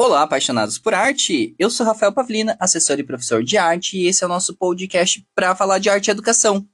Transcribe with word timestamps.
Olá, 0.00 0.22
apaixonados 0.22 0.78
por 0.78 0.94
arte! 0.94 1.56
Eu 1.58 1.68
sou 1.68 1.84
Rafael 1.84 2.12
Pavlina, 2.12 2.56
assessor 2.60 3.00
e 3.00 3.02
professor 3.02 3.42
de 3.42 3.58
arte, 3.58 3.98
e 3.98 4.06
esse 4.06 4.22
é 4.22 4.26
o 4.26 4.28
nosso 4.28 4.56
podcast 4.56 5.26
para 5.34 5.56
falar 5.56 5.80
de 5.80 5.90
arte 5.90 6.06
e 6.06 6.10
educação. 6.12 6.64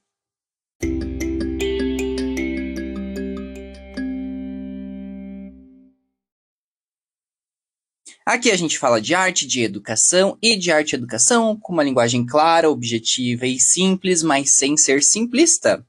Aqui 8.27 8.51
a 8.51 8.57
gente 8.59 8.79
fala 8.79 9.01
de 9.01 9.15
arte, 9.15 9.47
de 9.47 9.63
educação 9.63 10.37
e 10.43 10.55
de 10.55 10.71
arte 10.71 10.93
e 10.93 10.97
educação 10.97 11.59
com 11.59 11.73
uma 11.73 11.83
linguagem 11.83 12.27
clara, 12.27 12.69
objetiva 12.69 13.47
e 13.47 13.59
simples, 13.59 14.23
mas 14.23 14.55
sem 14.55 14.77
ser 14.77 15.03
simplista. 15.03 15.83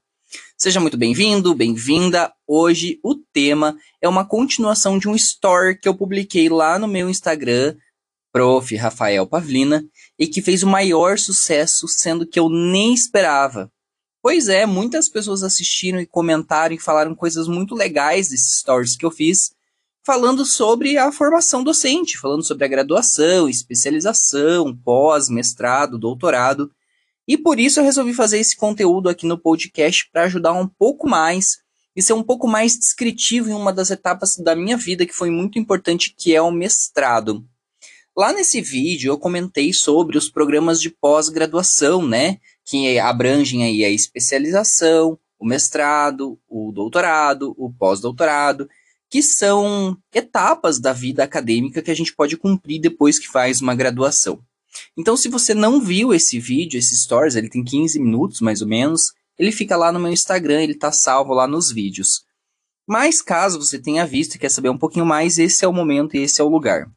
Seja 0.57 0.79
muito 0.79 0.97
bem-vindo, 0.97 1.53
bem-vinda. 1.53 2.33
Hoje 2.47 2.99
o 3.03 3.15
tema 3.15 3.77
é 4.01 4.07
uma 4.07 4.25
continuação 4.25 4.97
de 4.97 5.07
um 5.07 5.15
story 5.15 5.77
que 5.79 5.87
eu 5.87 5.95
publiquei 5.95 6.49
lá 6.49 6.79
no 6.79 6.87
meu 6.87 7.09
Instagram, 7.09 7.75
prof. 8.31 8.75
Rafael 8.75 9.27
Pavlina, 9.27 9.83
e 10.17 10.27
que 10.27 10.41
fez 10.41 10.63
o 10.63 10.67
maior 10.67 11.17
sucesso, 11.17 11.87
sendo 11.87 12.25
que 12.25 12.39
eu 12.39 12.49
nem 12.49 12.93
esperava. 12.93 13.71
Pois 14.21 14.49
é, 14.49 14.65
muitas 14.65 15.07
pessoas 15.07 15.43
assistiram 15.43 15.99
e 15.99 16.05
comentaram 16.07 16.73
e 16.73 16.79
falaram 16.79 17.13
coisas 17.13 17.47
muito 17.47 17.75
legais 17.75 18.29
desses 18.29 18.59
stories 18.59 18.95
que 18.95 19.05
eu 19.05 19.11
fiz, 19.11 19.51
falando 20.05 20.45
sobre 20.45 20.97
a 20.97 21.11
formação 21.11 21.63
docente, 21.63 22.17
falando 22.17 22.43
sobre 22.43 22.65
a 22.65 22.67
graduação, 22.67 23.47
especialização, 23.47 24.75
pós, 24.75 25.29
mestrado, 25.29 25.99
doutorado. 25.99 26.71
E 27.27 27.37
por 27.37 27.59
isso 27.59 27.79
eu 27.79 27.83
resolvi 27.83 28.13
fazer 28.13 28.39
esse 28.39 28.55
conteúdo 28.55 29.09
aqui 29.09 29.25
no 29.25 29.37
podcast 29.37 30.09
para 30.11 30.23
ajudar 30.23 30.53
um 30.53 30.67
pouco 30.67 31.07
mais 31.09 31.57
e 31.95 32.01
ser 32.01 32.13
um 32.13 32.23
pouco 32.23 32.47
mais 32.47 32.77
descritivo 32.77 33.49
em 33.49 33.53
uma 33.53 33.71
das 33.71 33.89
etapas 33.89 34.35
da 34.35 34.55
minha 34.55 34.77
vida 34.77 35.05
que 35.05 35.13
foi 35.13 35.29
muito 35.29 35.57
importante, 35.57 36.13
que 36.15 36.35
é 36.35 36.41
o 36.41 36.51
mestrado. 36.51 37.43
Lá 38.15 38.31
nesse 38.31 38.61
vídeo 38.61 39.11
eu 39.11 39.17
comentei 39.17 39.73
sobre 39.73 40.17
os 40.17 40.29
programas 40.29 40.79
de 40.79 40.89
pós-graduação, 40.89 42.05
né, 42.05 42.37
que 42.65 42.99
abrangem 42.99 43.63
aí 43.63 43.83
a 43.83 43.89
especialização, 43.89 45.17
o 45.39 45.45
mestrado, 45.45 46.39
o 46.47 46.71
doutorado, 46.71 47.53
o 47.57 47.71
pós-doutorado, 47.73 48.69
que 49.09 49.21
são 49.21 49.97
etapas 50.13 50.79
da 50.79 50.93
vida 50.93 51.23
acadêmica 51.23 51.81
que 51.81 51.91
a 51.91 51.95
gente 51.95 52.15
pode 52.15 52.37
cumprir 52.37 52.79
depois 52.79 53.19
que 53.19 53.27
faz 53.27 53.61
uma 53.61 53.75
graduação. 53.75 54.41
Então, 54.97 55.15
se 55.15 55.29
você 55.29 55.53
não 55.53 55.79
viu 55.79 56.13
esse 56.13 56.39
vídeo, 56.39 56.77
esse 56.77 56.95
stories, 56.95 57.35
ele 57.35 57.49
tem 57.49 57.63
15 57.63 57.99
minutos 57.99 58.41
mais 58.41 58.61
ou 58.61 58.67
menos, 58.67 59.13
ele 59.37 59.51
fica 59.51 59.75
lá 59.75 59.91
no 59.91 59.99
meu 59.99 60.11
Instagram, 60.11 60.61
ele 60.61 60.73
está 60.73 60.91
salvo 60.91 61.33
lá 61.33 61.47
nos 61.47 61.71
vídeos. 61.71 62.23
Mas 62.87 63.21
caso 63.21 63.59
você 63.59 63.79
tenha 63.79 64.05
visto 64.05 64.35
e 64.35 64.39
quer 64.39 64.49
saber 64.49 64.69
um 64.69 64.77
pouquinho 64.77 65.05
mais, 65.05 65.37
esse 65.39 65.65
é 65.65 65.67
o 65.67 65.73
momento 65.73 66.15
e 66.15 66.21
esse 66.21 66.39
é 66.39 66.43
o 66.43 66.49
lugar. 66.49 66.87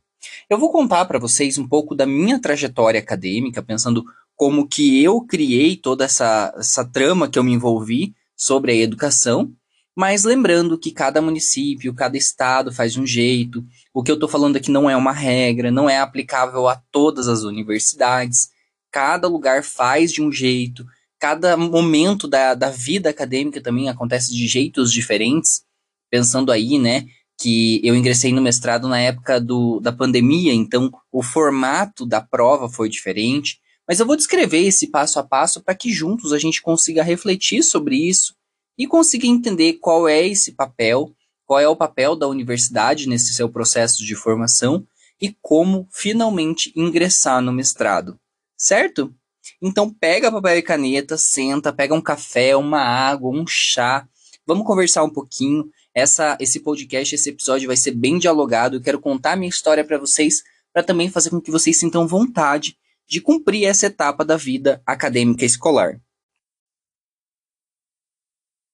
Eu 0.48 0.58
vou 0.58 0.70
contar 0.70 1.04
para 1.06 1.18
vocês 1.18 1.58
um 1.58 1.66
pouco 1.66 1.94
da 1.94 2.06
minha 2.06 2.40
trajetória 2.40 3.00
acadêmica, 3.00 3.62
pensando 3.62 4.04
como 4.34 4.68
que 4.68 5.02
eu 5.02 5.20
criei 5.22 5.76
toda 5.76 6.04
essa, 6.04 6.54
essa 6.56 6.84
trama 6.84 7.28
que 7.28 7.38
eu 7.38 7.44
me 7.44 7.52
envolvi 7.52 8.14
sobre 8.36 8.72
a 8.72 8.76
educação 8.76 9.52
mas 9.98 10.22
lembrando 10.22 10.78
que 10.78 10.92
cada 10.92 11.20
município, 11.20 11.92
cada 11.92 12.16
estado 12.16 12.70
faz 12.70 12.92
de 12.92 13.00
um 13.00 13.06
jeito. 13.06 13.64
O 13.92 14.00
que 14.00 14.12
eu 14.12 14.14
estou 14.14 14.28
falando 14.28 14.54
aqui 14.54 14.70
não 14.70 14.88
é 14.88 14.96
uma 14.96 15.10
regra, 15.10 15.72
não 15.72 15.90
é 15.90 15.98
aplicável 15.98 16.68
a 16.68 16.80
todas 16.92 17.26
as 17.26 17.42
universidades. 17.42 18.50
Cada 18.92 19.26
lugar 19.26 19.64
faz 19.64 20.12
de 20.12 20.22
um 20.22 20.30
jeito. 20.30 20.86
Cada 21.18 21.56
momento 21.56 22.28
da, 22.28 22.54
da 22.54 22.70
vida 22.70 23.10
acadêmica 23.10 23.60
também 23.60 23.88
acontece 23.88 24.32
de 24.32 24.46
jeitos 24.46 24.92
diferentes. 24.92 25.62
Pensando 26.08 26.52
aí, 26.52 26.78
né, 26.78 27.06
que 27.36 27.80
eu 27.82 27.96
ingressei 27.96 28.32
no 28.32 28.40
mestrado 28.40 28.86
na 28.86 29.00
época 29.00 29.40
do, 29.40 29.80
da 29.80 29.90
pandemia, 29.90 30.54
então 30.54 30.92
o 31.10 31.24
formato 31.24 32.06
da 32.06 32.20
prova 32.20 32.68
foi 32.68 32.88
diferente. 32.88 33.58
Mas 33.84 33.98
eu 33.98 34.06
vou 34.06 34.14
descrever 34.14 34.64
esse 34.64 34.92
passo 34.92 35.18
a 35.18 35.24
passo 35.24 35.60
para 35.60 35.74
que 35.74 35.92
juntos 35.92 36.32
a 36.32 36.38
gente 36.38 36.62
consiga 36.62 37.02
refletir 37.02 37.64
sobre 37.64 37.96
isso 37.96 38.37
e 38.78 38.86
conseguir 38.86 39.28
entender 39.28 39.74
qual 39.74 40.08
é 40.08 40.24
esse 40.26 40.52
papel, 40.52 41.12
qual 41.44 41.58
é 41.58 41.68
o 41.68 41.76
papel 41.76 42.14
da 42.14 42.28
universidade 42.28 43.08
nesse 43.08 43.34
seu 43.34 43.48
processo 43.48 44.04
de 44.04 44.14
formação 44.14 44.86
e 45.20 45.36
como 45.42 45.88
finalmente 45.90 46.72
ingressar 46.76 47.42
no 47.42 47.52
mestrado, 47.52 48.18
certo? 48.56 49.12
Então 49.60 49.92
pega 49.92 50.30
papel 50.30 50.58
e 50.58 50.62
caneta, 50.62 51.18
senta, 51.18 51.72
pega 51.72 51.94
um 51.94 52.00
café, 52.00 52.54
uma 52.54 52.80
água, 52.80 53.30
um 53.30 53.44
chá, 53.46 54.06
vamos 54.46 54.66
conversar 54.66 55.02
um 55.02 55.10
pouquinho. 55.10 55.68
Essa, 55.92 56.36
esse 56.38 56.60
podcast, 56.60 57.14
esse 57.14 57.30
episódio 57.30 57.66
vai 57.66 57.76
ser 57.76 57.90
bem 57.90 58.18
dialogado. 58.18 58.76
Eu 58.76 58.80
quero 58.80 59.00
contar 59.00 59.36
minha 59.36 59.48
história 59.48 59.84
para 59.84 59.98
vocês, 59.98 60.42
para 60.72 60.84
também 60.84 61.10
fazer 61.10 61.30
com 61.30 61.40
que 61.40 61.50
vocês 61.50 61.78
sintam 61.78 62.06
vontade 62.06 62.76
de 63.08 63.20
cumprir 63.20 63.64
essa 63.64 63.86
etapa 63.86 64.24
da 64.24 64.36
vida 64.36 64.80
acadêmica 64.86 65.44
escolar. 65.44 66.00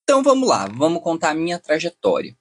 Então 0.04 0.22
vamos 0.22 0.46
lá, 0.46 0.66
vamos 0.66 1.02
contar 1.02 1.30
a 1.30 1.34
minha 1.34 1.58
trajetória. 1.58 2.36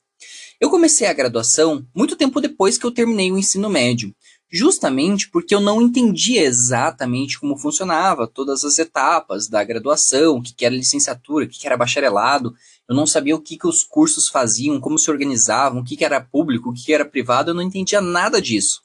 Eu 0.60 0.70
comecei 0.70 1.08
a 1.08 1.14
graduação 1.14 1.88
muito 1.96 2.18
tempo 2.18 2.42
depois 2.42 2.78
que 2.78 2.86
eu 2.86 2.92
terminei 2.92 3.32
o 3.32 3.38
ensino 3.38 3.70
médio, 3.70 4.14
justamente 4.52 5.30
porque 5.30 5.56
eu 5.56 5.62
não 5.62 5.82
entendia 5.82 6.44
exatamente 6.44 7.40
como 7.40 7.58
funcionava 7.58 8.28
todas 8.28 8.66
as 8.66 8.80
etapas 8.80 9.48
da 9.48 9.64
graduação, 9.64 10.36
o 10.36 10.44
que 10.44 10.66
era 10.66 10.76
licenciatura, 10.76 11.46
o 11.46 11.48
que 11.48 11.66
era 11.66 11.78
bacharelado, 11.78 12.54
eu 12.88 12.94
não 12.94 13.08
sabia 13.08 13.34
o 13.34 13.42
que, 13.42 13.58
que 13.58 13.68
os 13.68 13.82
cursos 13.82 14.28
faziam, 14.28 14.82
como 14.82 15.00
se 15.00 15.10
organizavam, 15.10 15.80
o 15.80 15.86
que 15.86 16.04
era 16.04 16.20
público, 16.20 16.70
o 16.70 16.74
que 16.74 16.94
era 16.94 17.06
privado, 17.06 17.52
eu 17.52 17.56
não 17.56 17.62
entendia 17.62 18.02
nada 18.02 18.42
disso. 18.42 18.82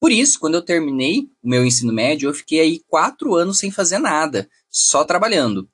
Por 0.00 0.10
isso, 0.10 0.40
quando 0.40 0.54
eu 0.54 0.62
terminei 0.62 1.28
o 1.42 1.48
meu 1.48 1.62
ensino 1.62 1.92
médio, 1.92 2.30
eu 2.30 2.34
fiquei 2.34 2.60
aí 2.60 2.80
quatro 2.88 3.34
anos 3.34 3.58
sem 3.58 3.70
fazer 3.70 3.98
nada, 3.98 4.48
só 4.70 5.04
trabalhando. 5.04 5.68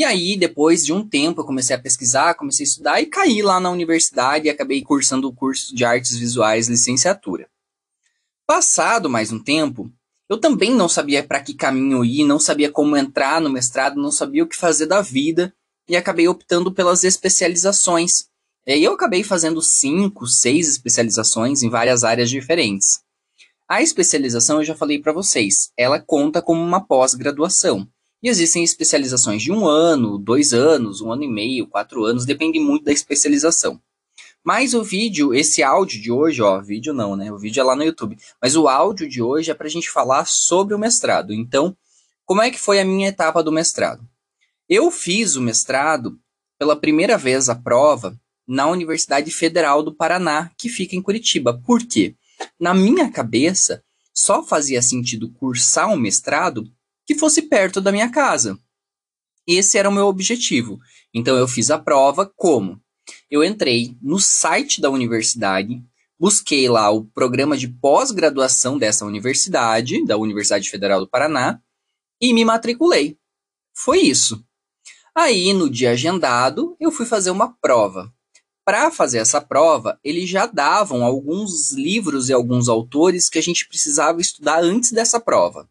E 0.00 0.04
aí, 0.04 0.34
depois 0.34 0.82
de 0.82 0.94
um 0.94 1.06
tempo, 1.06 1.42
eu 1.42 1.44
comecei 1.44 1.76
a 1.76 1.78
pesquisar, 1.78 2.32
comecei 2.32 2.64
a 2.64 2.68
estudar 2.68 3.00
e 3.02 3.06
caí 3.06 3.42
lá 3.42 3.60
na 3.60 3.70
universidade 3.70 4.46
e 4.46 4.48
acabei 4.48 4.80
cursando 4.80 5.28
o 5.28 5.32
curso 5.34 5.76
de 5.76 5.84
artes 5.84 6.16
visuais 6.16 6.70
licenciatura. 6.70 7.50
Passado 8.46 9.10
mais 9.10 9.30
um 9.30 9.38
tempo, 9.38 9.92
eu 10.26 10.40
também 10.40 10.74
não 10.74 10.88
sabia 10.88 11.22
para 11.22 11.42
que 11.42 11.52
caminho 11.52 12.02
ir, 12.02 12.24
não 12.24 12.40
sabia 12.40 12.72
como 12.72 12.96
entrar 12.96 13.42
no 13.42 13.50
mestrado, 13.50 14.00
não 14.00 14.10
sabia 14.10 14.42
o 14.42 14.46
que 14.46 14.56
fazer 14.56 14.86
da 14.86 15.02
vida 15.02 15.52
e 15.86 15.94
acabei 15.94 16.26
optando 16.26 16.72
pelas 16.72 17.04
especializações. 17.04 18.24
E 18.66 18.72
aí 18.72 18.82
eu 18.82 18.94
acabei 18.94 19.22
fazendo 19.22 19.60
cinco, 19.60 20.26
seis 20.26 20.66
especializações 20.66 21.62
em 21.62 21.68
várias 21.68 22.04
áreas 22.04 22.30
diferentes. 22.30 23.02
A 23.68 23.82
especialização, 23.82 24.60
eu 24.60 24.64
já 24.64 24.74
falei 24.74 24.98
para 24.98 25.12
vocês, 25.12 25.70
ela 25.76 26.00
conta 26.00 26.40
como 26.40 26.62
uma 26.62 26.80
pós-graduação. 26.80 27.86
E 28.22 28.28
existem 28.28 28.62
especializações 28.62 29.42
de 29.42 29.50
um 29.50 29.66
ano, 29.66 30.18
dois 30.18 30.52
anos, 30.52 31.00
um 31.00 31.10
ano 31.10 31.24
e 31.24 31.28
meio, 31.28 31.66
quatro 31.66 32.04
anos, 32.04 32.26
depende 32.26 32.60
muito 32.60 32.84
da 32.84 32.92
especialização. 32.92 33.80
Mas 34.44 34.74
o 34.74 34.82
vídeo, 34.82 35.34
esse 35.34 35.62
áudio 35.62 36.00
de 36.00 36.10
hoje, 36.10 36.40
ó, 36.42 36.60
vídeo 36.60 36.94
não, 36.94 37.14
né? 37.14 37.30
O 37.32 37.38
vídeo 37.38 37.60
é 37.60 37.64
lá 37.64 37.76
no 37.76 37.84
YouTube. 37.84 38.18
Mas 38.40 38.56
o 38.56 38.68
áudio 38.68 39.08
de 39.08 39.22
hoje 39.22 39.50
é 39.50 39.54
para 39.54 39.66
a 39.66 39.70
gente 39.70 39.90
falar 39.90 40.26
sobre 40.26 40.74
o 40.74 40.78
mestrado. 40.78 41.32
Então, 41.32 41.76
como 42.24 42.42
é 42.42 42.50
que 42.50 42.60
foi 42.60 42.80
a 42.80 42.84
minha 42.84 43.08
etapa 43.08 43.42
do 43.42 43.52
mestrado? 43.52 44.06
Eu 44.68 44.90
fiz 44.90 45.36
o 45.36 45.42
mestrado 45.42 46.18
pela 46.58 46.76
primeira 46.76 47.18
vez 47.18 47.48
a 47.48 47.54
prova 47.54 48.18
na 48.46 48.66
Universidade 48.66 49.30
Federal 49.30 49.82
do 49.82 49.94
Paraná, 49.94 50.50
que 50.56 50.68
fica 50.68 50.96
em 50.96 51.02
Curitiba. 51.02 51.60
Por 51.66 51.86
quê? 51.86 52.14
Na 52.58 52.72
minha 52.72 53.10
cabeça, 53.10 53.82
só 54.12 54.42
fazia 54.42 54.82
sentido 54.82 55.30
cursar 55.32 55.88
um 55.88 55.96
mestrado 55.96 56.70
que 57.10 57.18
fosse 57.18 57.42
perto 57.42 57.80
da 57.80 57.90
minha 57.90 58.08
casa. 58.08 58.56
Esse 59.44 59.76
era 59.76 59.88
o 59.88 59.92
meu 59.92 60.06
objetivo. 60.06 60.78
Então 61.12 61.36
eu 61.36 61.48
fiz 61.48 61.68
a 61.68 61.76
prova 61.76 62.24
como? 62.36 62.80
Eu 63.28 63.42
entrei 63.42 63.96
no 64.00 64.20
site 64.20 64.80
da 64.80 64.88
universidade, 64.90 65.82
busquei 66.16 66.68
lá 66.68 66.88
o 66.88 67.04
programa 67.06 67.56
de 67.56 67.66
pós-graduação 67.66 68.78
dessa 68.78 69.04
universidade, 69.04 70.04
da 70.04 70.16
Universidade 70.16 70.70
Federal 70.70 71.00
do 71.00 71.10
Paraná, 71.10 71.60
e 72.20 72.32
me 72.32 72.44
matriculei. 72.44 73.18
Foi 73.74 73.98
isso. 73.98 74.44
Aí, 75.12 75.52
no 75.52 75.68
dia 75.68 75.90
agendado, 75.90 76.76
eu 76.78 76.92
fui 76.92 77.06
fazer 77.06 77.32
uma 77.32 77.52
prova. 77.60 78.14
Para 78.64 78.88
fazer 78.92 79.18
essa 79.18 79.40
prova, 79.40 79.98
eles 80.04 80.28
já 80.28 80.46
davam 80.46 81.02
alguns 81.02 81.72
livros 81.72 82.28
e 82.28 82.32
alguns 82.32 82.68
autores 82.68 83.28
que 83.28 83.38
a 83.40 83.42
gente 83.42 83.66
precisava 83.66 84.20
estudar 84.20 84.62
antes 84.62 84.92
dessa 84.92 85.18
prova. 85.18 85.68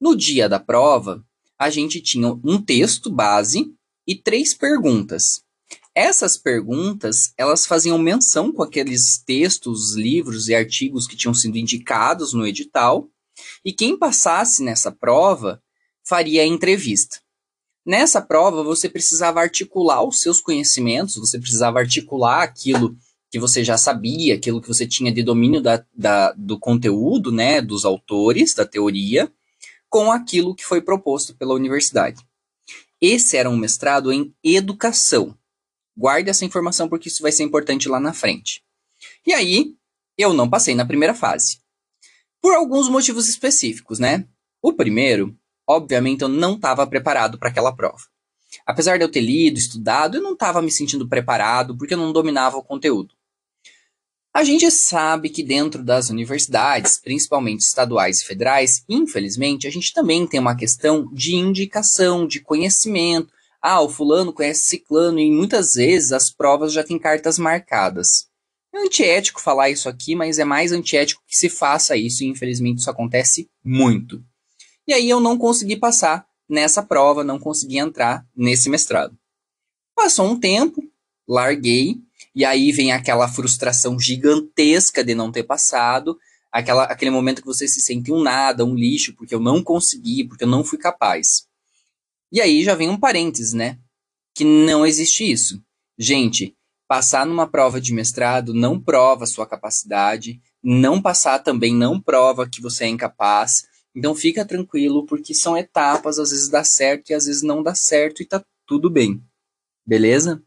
No 0.00 0.16
dia 0.16 0.48
da 0.48 0.58
prova, 0.58 1.24
a 1.58 1.70
gente 1.70 2.00
tinha 2.00 2.28
um 2.44 2.60
texto 2.60 3.10
base 3.10 3.72
e 4.06 4.14
três 4.14 4.52
perguntas. 4.52 5.42
Essas 5.94 6.36
perguntas, 6.36 7.32
elas 7.38 7.66
faziam 7.66 7.96
menção 7.98 8.52
com 8.52 8.62
aqueles 8.62 9.22
textos, 9.24 9.94
livros 9.94 10.48
e 10.48 10.54
artigos 10.54 11.06
que 11.06 11.16
tinham 11.16 11.32
sido 11.32 11.56
indicados 11.56 12.32
no 12.32 12.46
edital, 12.46 13.08
e 13.64 13.72
quem 13.72 13.96
passasse 13.96 14.62
nessa 14.62 14.90
prova 14.90 15.62
faria 16.04 16.42
a 16.42 16.46
entrevista. 16.46 17.20
Nessa 17.86 18.20
prova, 18.20 18.62
você 18.62 18.88
precisava 18.88 19.40
articular 19.40 20.02
os 20.02 20.20
seus 20.20 20.40
conhecimentos, 20.40 21.16
você 21.16 21.38
precisava 21.38 21.78
articular 21.78 22.42
aquilo 22.42 22.96
que 23.30 23.38
você 23.38 23.62
já 23.62 23.76
sabia, 23.76 24.34
aquilo 24.34 24.60
que 24.60 24.68
você 24.68 24.86
tinha 24.86 25.12
de 25.12 25.22
domínio 25.22 25.60
da, 25.60 25.84
da, 25.94 26.32
do 26.32 26.58
conteúdo, 26.58 27.30
né, 27.30 27.60
dos 27.60 27.84
autores, 27.84 28.54
da 28.54 28.64
teoria, 28.64 29.30
com 29.94 30.10
aquilo 30.10 30.56
que 30.56 30.64
foi 30.64 30.80
proposto 30.80 31.36
pela 31.36 31.54
universidade. 31.54 32.20
Esse 33.00 33.36
era 33.36 33.48
um 33.48 33.56
mestrado 33.56 34.12
em 34.12 34.34
educação. 34.42 35.38
Guarde 35.96 36.28
essa 36.28 36.44
informação 36.44 36.88
porque 36.88 37.06
isso 37.06 37.22
vai 37.22 37.30
ser 37.30 37.44
importante 37.44 37.88
lá 37.88 38.00
na 38.00 38.12
frente. 38.12 38.60
E 39.24 39.32
aí, 39.32 39.76
eu 40.18 40.34
não 40.34 40.50
passei 40.50 40.74
na 40.74 40.84
primeira 40.84 41.14
fase. 41.14 41.60
Por 42.42 42.56
alguns 42.56 42.88
motivos 42.88 43.28
específicos, 43.28 44.00
né? 44.00 44.26
O 44.60 44.72
primeiro, 44.72 45.38
obviamente, 45.64 46.22
eu 46.22 46.28
não 46.28 46.56
estava 46.56 46.84
preparado 46.88 47.38
para 47.38 47.50
aquela 47.50 47.72
prova. 47.72 48.02
Apesar 48.66 48.98
de 48.98 49.04
eu 49.04 49.08
ter 49.08 49.20
lido, 49.20 49.60
estudado, 49.60 50.16
eu 50.16 50.22
não 50.22 50.32
estava 50.32 50.60
me 50.60 50.72
sentindo 50.72 51.08
preparado 51.08 51.78
porque 51.78 51.94
eu 51.94 51.98
não 51.98 52.12
dominava 52.12 52.56
o 52.56 52.64
conteúdo. 52.64 53.14
A 54.34 54.42
gente 54.42 54.68
sabe 54.68 55.30
que 55.30 55.44
dentro 55.44 55.80
das 55.80 56.10
universidades, 56.10 56.98
principalmente 56.98 57.60
estaduais 57.60 58.20
e 58.20 58.24
federais, 58.24 58.82
infelizmente, 58.88 59.68
a 59.68 59.70
gente 59.70 59.92
também 59.92 60.26
tem 60.26 60.40
uma 60.40 60.56
questão 60.56 61.08
de 61.12 61.36
indicação, 61.36 62.26
de 62.26 62.40
conhecimento. 62.40 63.32
Ah, 63.62 63.80
o 63.80 63.88
fulano 63.88 64.32
conhece 64.32 64.66
ciclano 64.66 65.20
e 65.20 65.30
muitas 65.30 65.74
vezes 65.74 66.10
as 66.10 66.30
provas 66.30 66.72
já 66.72 66.82
têm 66.82 66.98
cartas 66.98 67.38
marcadas. 67.38 68.26
É 68.74 68.78
antiético 68.80 69.40
falar 69.40 69.70
isso 69.70 69.88
aqui, 69.88 70.16
mas 70.16 70.40
é 70.40 70.44
mais 70.44 70.72
antiético 70.72 71.22
que 71.28 71.36
se 71.36 71.48
faça 71.48 71.96
isso 71.96 72.24
e 72.24 72.26
infelizmente 72.26 72.80
isso 72.80 72.90
acontece 72.90 73.48
muito. 73.64 74.20
E 74.84 74.92
aí 74.92 75.08
eu 75.08 75.20
não 75.20 75.38
consegui 75.38 75.76
passar 75.76 76.26
nessa 76.48 76.82
prova, 76.82 77.22
não 77.22 77.38
consegui 77.38 77.78
entrar 77.78 78.26
nesse 78.36 78.68
mestrado. 78.68 79.16
Passou 79.94 80.26
um 80.26 80.40
tempo, 80.40 80.82
larguei 81.26 82.02
e 82.34 82.44
aí 82.44 82.72
vem 82.72 82.92
aquela 82.92 83.28
frustração 83.28 83.98
gigantesca 83.98 85.04
de 85.04 85.14
não 85.14 85.30
ter 85.30 85.44
passado, 85.44 86.18
aquela, 86.50 86.84
aquele 86.84 87.10
momento 87.10 87.40
que 87.40 87.46
você 87.46 87.68
se 87.68 87.80
sente 87.80 88.10
um 88.12 88.22
nada, 88.22 88.64
um 88.64 88.74
lixo, 88.74 89.14
porque 89.14 89.34
eu 89.34 89.40
não 89.40 89.62
consegui, 89.62 90.24
porque 90.24 90.44
eu 90.44 90.48
não 90.48 90.64
fui 90.64 90.78
capaz. 90.78 91.46
E 92.32 92.40
aí 92.40 92.64
já 92.64 92.74
vem 92.74 92.88
um 92.88 92.98
parênteses, 92.98 93.52
né? 93.52 93.78
Que 94.34 94.44
não 94.44 94.84
existe 94.84 95.30
isso. 95.30 95.62
Gente, 95.96 96.56
passar 96.88 97.24
numa 97.24 97.46
prova 97.46 97.80
de 97.80 97.92
mestrado 97.92 98.52
não 98.52 98.80
prova 98.80 99.26
sua 99.26 99.46
capacidade, 99.46 100.40
não 100.62 101.00
passar 101.00 101.38
também 101.38 101.74
não 101.74 102.00
prova 102.00 102.48
que 102.48 102.60
você 102.60 102.84
é 102.84 102.88
incapaz. 102.88 103.64
Então 103.94 104.14
fica 104.14 104.44
tranquilo, 104.44 105.06
porque 105.06 105.32
são 105.32 105.56
etapas, 105.56 106.18
às 106.18 106.30
vezes 106.30 106.48
dá 106.48 106.64
certo 106.64 107.10
e 107.10 107.14
às 107.14 107.26
vezes 107.26 107.42
não 107.42 107.62
dá 107.62 107.74
certo 107.76 108.22
e 108.22 108.26
tá 108.26 108.44
tudo 108.66 108.90
bem. 108.90 109.22
Beleza? 109.86 110.42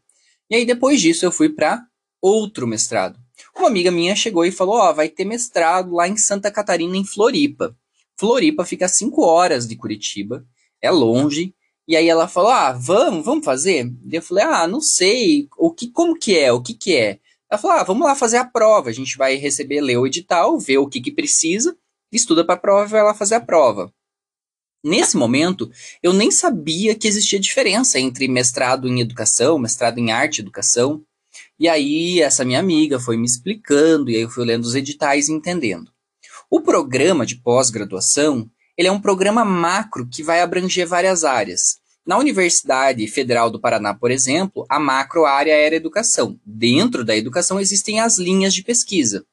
E 0.50 0.56
aí 0.56 0.64
depois 0.64 1.00
disso 1.00 1.24
eu 1.24 1.32
fui 1.32 1.48
para 1.48 1.82
outro 2.20 2.66
mestrado. 2.66 3.18
Uma 3.56 3.68
amiga 3.68 3.90
minha 3.90 4.16
chegou 4.16 4.44
e 4.44 4.52
falou: 4.52 4.76
Ó, 4.76 4.90
oh, 4.90 4.94
vai 4.94 5.08
ter 5.08 5.24
mestrado 5.24 5.92
lá 5.92 6.08
em 6.08 6.16
Santa 6.16 6.50
Catarina, 6.50 6.96
em 6.96 7.04
Floripa. 7.04 7.76
Floripa 8.18 8.64
fica 8.64 8.86
a 8.86 8.88
5 8.88 9.22
horas 9.22 9.66
de 9.66 9.76
Curitiba, 9.76 10.44
é 10.82 10.90
longe. 10.90 11.54
E 11.86 11.96
aí 11.96 12.08
ela 12.08 12.28
falou: 12.28 12.50
Ah, 12.50 12.72
vamos, 12.72 13.24
vamos 13.24 13.44
fazer? 13.44 13.92
E 14.10 14.16
eu 14.16 14.22
falei: 14.22 14.44
Ah, 14.44 14.66
não 14.66 14.80
sei, 14.80 15.48
o 15.56 15.72
que, 15.72 15.90
como 15.90 16.18
que 16.18 16.38
é, 16.38 16.52
o 16.52 16.62
que 16.62 16.74
que 16.74 16.96
é? 16.96 17.18
Ela 17.50 17.60
falou: 17.60 17.76
Ah, 17.76 17.84
vamos 17.84 18.06
lá 18.06 18.14
fazer 18.14 18.36
a 18.38 18.44
prova. 18.44 18.90
A 18.90 18.92
gente 18.92 19.16
vai 19.16 19.36
receber, 19.36 19.80
ler 19.80 19.96
o 19.98 20.06
edital, 20.06 20.58
ver 20.58 20.78
o 20.78 20.88
que 20.88 21.00
que 21.00 21.12
precisa, 21.12 21.76
estuda 22.12 22.44
para 22.44 22.54
a 22.54 22.58
prova 22.58 22.86
e 22.86 22.90
vai 22.90 23.02
lá 23.02 23.14
fazer 23.14 23.36
a 23.36 23.40
prova. 23.40 23.92
Nesse 24.82 25.16
momento, 25.16 25.70
eu 26.02 26.12
nem 26.12 26.30
sabia 26.30 26.94
que 26.94 27.08
existia 27.08 27.40
diferença 27.40 27.98
entre 27.98 28.28
mestrado 28.28 28.86
em 28.86 29.00
educação, 29.00 29.58
mestrado 29.58 29.98
em 29.98 30.12
arte 30.12 30.38
e 30.38 30.40
educação. 30.42 31.02
E 31.58 31.68
aí, 31.68 32.20
essa 32.20 32.44
minha 32.44 32.60
amiga 32.60 33.00
foi 33.00 33.16
me 33.16 33.26
explicando, 33.26 34.10
e 34.10 34.16
aí 34.16 34.22
eu 34.22 34.30
fui 34.30 34.44
lendo 34.44 34.64
os 34.64 34.76
editais 34.76 35.28
e 35.28 35.32
entendendo. 35.32 35.90
O 36.50 36.60
programa 36.60 37.26
de 37.26 37.36
pós-graduação, 37.36 38.48
ele 38.76 38.88
é 38.88 38.92
um 38.92 39.00
programa 39.00 39.44
macro 39.44 40.08
que 40.08 40.22
vai 40.22 40.40
abranger 40.40 40.86
várias 40.86 41.24
áreas. 41.24 41.78
Na 42.06 42.16
Universidade 42.16 43.06
Federal 43.08 43.50
do 43.50 43.60
Paraná, 43.60 43.92
por 43.92 44.10
exemplo, 44.10 44.64
a 44.70 44.78
macro 44.78 45.26
área 45.26 45.52
era 45.52 45.76
educação. 45.76 46.40
Dentro 46.46 47.04
da 47.04 47.14
educação 47.14 47.60
existem 47.60 48.00
as 48.00 48.16
linhas 48.16 48.54
de 48.54 48.62
pesquisa. 48.62 49.26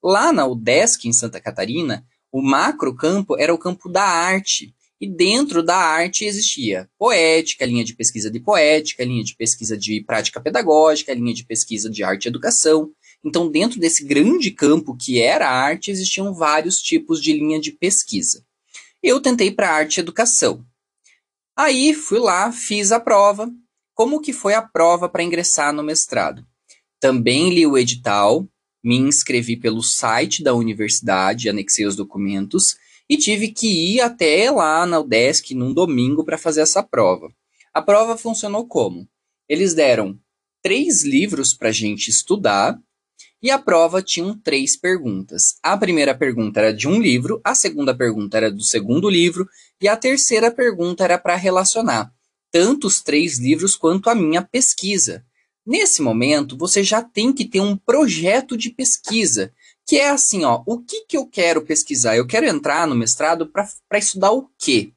Lá 0.00 0.32
na 0.32 0.46
UDESC, 0.46 1.08
em 1.08 1.12
Santa 1.12 1.40
Catarina, 1.40 2.04
o 2.30 2.40
macro 2.40 2.94
campo 2.94 3.36
era 3.36 3.52
o 3.52 3.58
campo 3.58 3.88
da 3.88 4.04
arte, 4.04 4.72
e 5.00 5.08
dentro 5.08 5.62
da 5.62 5.76
arte 5.76 6.26
existia 6.26 6.88
poética, 6.98 7.64
linha 7.64 7.82
de 7.82 7.94
pesquisa 7.94 8.30
de 8.30 8.38
poética, 8.38 9.02
linha 9.02 9.24
de 9.24 9.34
pesquisa 9.34 9.76
de 9.76 10.02
prática 10.02 10.40
pedagógica, 10.40 11.14
linha 11.14 11.32
de 11.32 11.44
pesquisa 11.44 11.88
de 11.88 12.04
arte 12.04 12.26
e 12.26 12.28
educação. 12.28 12.92
Então, 13.24 13.50
dentro 13.50 13.80
desse 13.80 14.04
grande 14.04 14.50
campo 14.50 14.94
que 14.94 15.20
era 15.20 15.48
a 15.48 15.52
arte, 15.52 15.90
existiam 15.90 16.34
vários 16.34 16.82
tipos 16.82 17.22
de 17.22 17.32
linha 17.32 17.58
de 17.58 17.72
pesquisa. 17.72 18.44
Eu 19.02 19.20
tentei 19.20 19.50
para 19.50 19.70
arte 19.70 19.96
e 19.96 20.00
educação. 20.00 20.64
Aí 21.56 21.94
fui 21.94 22.18
lá, 22.18 22.52
fiz 22.52 22.92
a 22.92 23.00
prova. 23.00 23.50
Como 23.94 24.20
que 24.20 24.32
foi 24.32 24.52
a 24.52 24.62
prova 24.62 25.08
para 25.08 25.22
ingressar 25.22 25.72
no 25.72 25.82
mestrado? 25.82 26.44
Também 26.98 27.54
li 27.54 27.66
o 27.66 27.78
edital, 27.78 28.46
me 28.84 28.96
inscrevi 28.96 29.56
pelo 29.56 29.82
site 29.82 30.42
da 30.42 30.54
universidade, 30.54 31.48
anexei 31.48 31.86
os 31.86 31.96
documentos 31.96 32.76
e 33.10 33.16
tive 33.16 33.48
que 33.48 33.66
ir 33.66 34.00
até 34.00 34.48
lá 34.52 34.86
na 34.86 35.00
UDESC 35.00 35.52
num 35.52 35.74
domingo 35.74 36.24
para 36.24 36.38
fazer 36.38 36.60
essa 36.60 36.80
prova. 36.80 37.28
A 37.74 37.82
prova 37.82 38.16
funcionou 38.16 38.68
como? 38.68 39.08
Eles 39.48 39.74
deram 39.74 40.16
três 40.62 41.02
livros 41.02 41.52
para 41.52 41.70
a 41.70 41.72
gente 41.72 42.08
estudar 42.08 42.78
e 43.42 43.50
a 43.50 43.58
prova 43.58 44.00
tinha 44.00 44.38
três 44.44 44.76
perguntas. 44.76 45.56
A 45.60 45.76
primeira 45.76 46.14
pergunta 46.14 46.60
era 46.60 46.72
de 46.72 46.86
um 46.86 47.00
livro, 47.00 47.40
a 47.42 47.52
segunda 47.52 47.92
pergunta 47.92 48.36
era 48.36 48.48
do 48.48 48.62
segundo 48.62 49.10
livro 49.10 49.48
e 49.82 49.88
a 49.88 49.96
terceira 49.96 50.48
pergunta 50.48 51.02
era 51.02 51.18
para 51.18 51.34
relacionar 51.34 52.12
tanto 52.52 52.86
os 52.86 53.00
três 53.00 53.38
livros 53.38 53.76
quanto 53.76 54.08
a 54.08 54.14
minha 54.14 54.42
pesquisa. 54.42 55.24
Nesse 55.66 56.02
momento, 56.02 56.56
você 56.56 56.82
já 56.82 57.02
tem 57.02 57.32
que 57.32 57.44
ter 57.44 57.60
um 57.60 57.76
projeto 57.76 58.56
de 58.56 58.70
pesquisa 58.70 59.52
que 59.86 59.96
é 59.96 60.10
assim, 60.10 60.44
ó, 60.44 60.62
o 60.66 60.78
que, 60.78 61.04
que 61.06 61.16
eu 61.16 61.26
quero 61.26 61.64
pesquisar? 61.64 62.16
Eu 62.16 62.26
quero 62.26 62.46
entrar 62.46 62.86
no 62.86 62.94
mestrado 62.94 63.46
para 63.46 63.98
estudar 63.98 64.30
o 64.30 64.48
quê? 64.58 64.92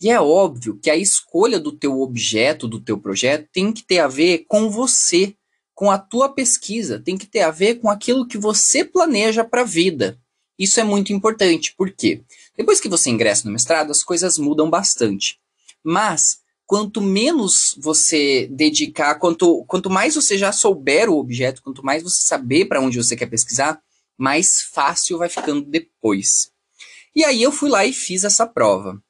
E 0.00 0.10
é 0.10 0.20
óbvio 0.20 0.78
que 0.82 0.90
a 0.90 0.96
escolha 0.96 1.58
do 1.58 1.72
teu 1.72 2.00
objeto, 2.00 2.68
do 2.68 2.80
teu 2.80 2.98
projeto, 2.98 3.48
tem 3.52 3.72
que 3.72 3.82
ter 3.82 4.00
a 4.00 4.08
ver 4.08 4.44
com 4.46 4.68
você, 4.68 5.34
com 5.74 5.90
a 5.90 5.98
tua 5.98 6.28
pesquisa, 6.28 7.00
tem 7.00 7.16
que 7.16 7.26
ter 7.26 7.40
a 7.40 7.50
ver 7.50 7.76
com 7.76 7.88
aquilo 7.88 8.26
que 8.26 8.36
você 8.36 8.84
planeja 8.84 9.44
para 9.44 9.62
a 9.62 9.64
vida. 9.64 10.18
Isso 10.58 10.80
é 10.80 10.84
muito 10.84 11.12
importante, 11.12 11.74
porque 11.76 12.22
depois 12.56 12.80
que 12.80 12.88
você 12.88 13.10
ingressa 13.10 13.46
no 13.46 13.52
mestrado, 13.52 13.90
as 13.90 14.02
coisas 14.02 14.38
mudam 14.38 14.68
bastante. 14.68 15.38
Mas 15.84 16.38
quanto 16.66 17.00
menos 17.00 17.76
você 17.78 18.48
dedicar, 18.50 19.16
quanto, 19.16 19.64
quanto 19.66 19.88
mais 19.88 20.14
você 20.14 20.36
já 20.36 20.50
souber 20.50 21.08
o 21.08 21.18
objeto, 21.18 21.62
quanto 21.62 21.84
mais 21.84 22.02
você 22.02 22.22
saber 22.22 22.66
para 22.66 22.80
onde 22.80 22.96
você 22.96 23.14
quer 23.16 23.26
pesquisar, 23.26 23.80
mais 24.16 24.62
fácil 24.62 25.18
vai 25.18 25.28
ficando 25.28 25.62
depois. 25.62 26.50
E 27.14 27.24
aí 27.24 27.42
eu 27.42 27.50
fui 27.50 27.70
lá 27.70 27.84
e 27.84 27.92
fiz 27.92 28.24
essa 28.24 28.46
prova. 28.46 29.00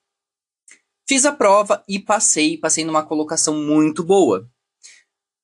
Fiz 1.08 1.24
a 1.24 1.32
prova 1.32 1.84
e 1.88 1.98
passei, 1.98 2.56
passei 2.58 2.84
numa 2.84 3.04
colocação 3.04 3.54
muito 3.54 4.02
boa. 4.02 4.48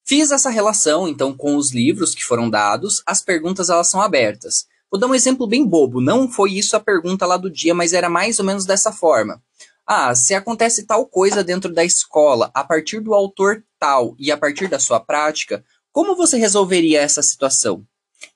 Fiz 0.05 0.33
essa 0.33 0.51
relação, 0.51 1.07
então, 1.07 1.33
com 1.33 1.57
os 1.57 1.73
livros 1.73 2.15
que 2.15 2.25
foram 2.25 2.51
dados, 2.51 3.03
as 3.07 3.23
perguntas 3.23 3.71
elas 3.71 3.89
são 3.89 4.01
abertas. 4.01 4.67
Vou 4.91 5.01
dar 5.01 5.07
um 5.07 5.15
exemplo 5.15 5.47
bem 5.47 5.65
bobo, 5.65 6.01
não 6.01 6.29
foi 6.29 6.53
isso 6.53 6.77
a 6.77 6.81
pergunta 6.81 7.25
lá 7.25 7.37
do 7.37 7.51
dia, 7.51 7.75
mas 7.75 7.93
era 7.93 8.11
mais 8.11 8.39
ou 8.39 8.45
menos 8.45 8.67
dessa 8.67 8.93
forma. 8.93 9.43
Ah, 9.87 10.15
se 10.15 10.35
acontece 10.35 10.85
tal 10.85 11.07
coisa 11.07 11.43
dentro 11.43 11.73
da 11.73 11.85
escola, 11.85 12.51
a 12.55 12.63
partir 12.63 13.01
do 13.01 13.15
autor 13.15 13.65
tal 13.79 14.15
e 14.19 14.31
a 14.31 14.37
partir 14.37 14.69
da 14.69 14.79
sua 14.79 15.01
prática, 15.01 15.65
como 15.91 16.17
você 16.17 16.37
resolveria 16.37 17.01
essa 17.01 17.23
situação? 17.23 17.87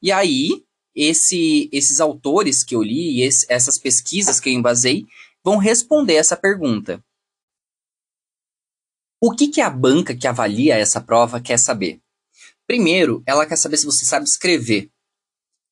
E 0.00 0.10
aí, 0.12 0.64
esse, 0.96 1.68
esses 1.70 2.00
autores 2.00 2.64
que 2.64 2.74
eu 2.74 2.82
li, 2.82 3.22
esse, 3.22 3.44
essas 3.50 3.78
pesquisas 3.78 4.40
que 4.40 4.48
eu 4.48 4.54
embasei, 4.54 5.06
vão 5.44 5.58
responder 5.58 6.14
essa 6.14 6.36
pergunta. 6.36 7.04
O 9.20 9.32
que, 9.32 9.48
que 9.48 9.60
a 9.60 9.68
banca 9.68 10.16
que 10.16 10.26
avalia 10.26 10.76
essa 10.76 11.00
prova 11.00 11.40
quer 11.40 11.58
saber? 11.58 12.00
Primeiro, 12.66 13.22
ela 13.26 13.46
quer 13.46 13.56
saber 13.56 13.76
se 13.76 13.86
você 13.86 14.04
sabe 14.04 14.24
escrever. 14.24 14.90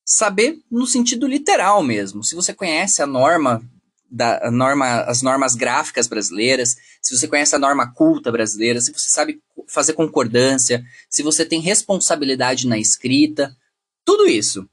Saber 0.05 0.59
no 0.69 0.85
sentido 0.85 1.27
literal 1.27 1.83
mesmo. 1.83 2.23
Se 2.23 2.35
você 2.35 2.53
conhece 2.53 3.01
a 3.01 3.07
norma, 3.07 3.61
da, 4.09 4.47
a 4.47 4.51
norma, 4.51 5.01
as 5.01 5.21
normas 5.21 5.55
gráficas 5.55 6.07
brasileiras, 6.07 6.75
se 7.01 7.15
você 7.15 7.27
conhece 7.27 7.55
a 7.55 7.59
norma 7.59 7.91
culta 7.91 8.31
brasileira, 8.31 8.79
se 8.79 8.93
você 8.93 9.09
sabe 9.09 9.41
fazer 9.67 9.93
concordância, 9.93 10.85
se 11.09 11.23
você 11.23 11.45
tem 11.45 11.59
responsabilidade 11.59 12.67
na 12.67 12.77
escrita, 12.77 13.55
tudo 14.05 14.27
isso. 14.27 14.69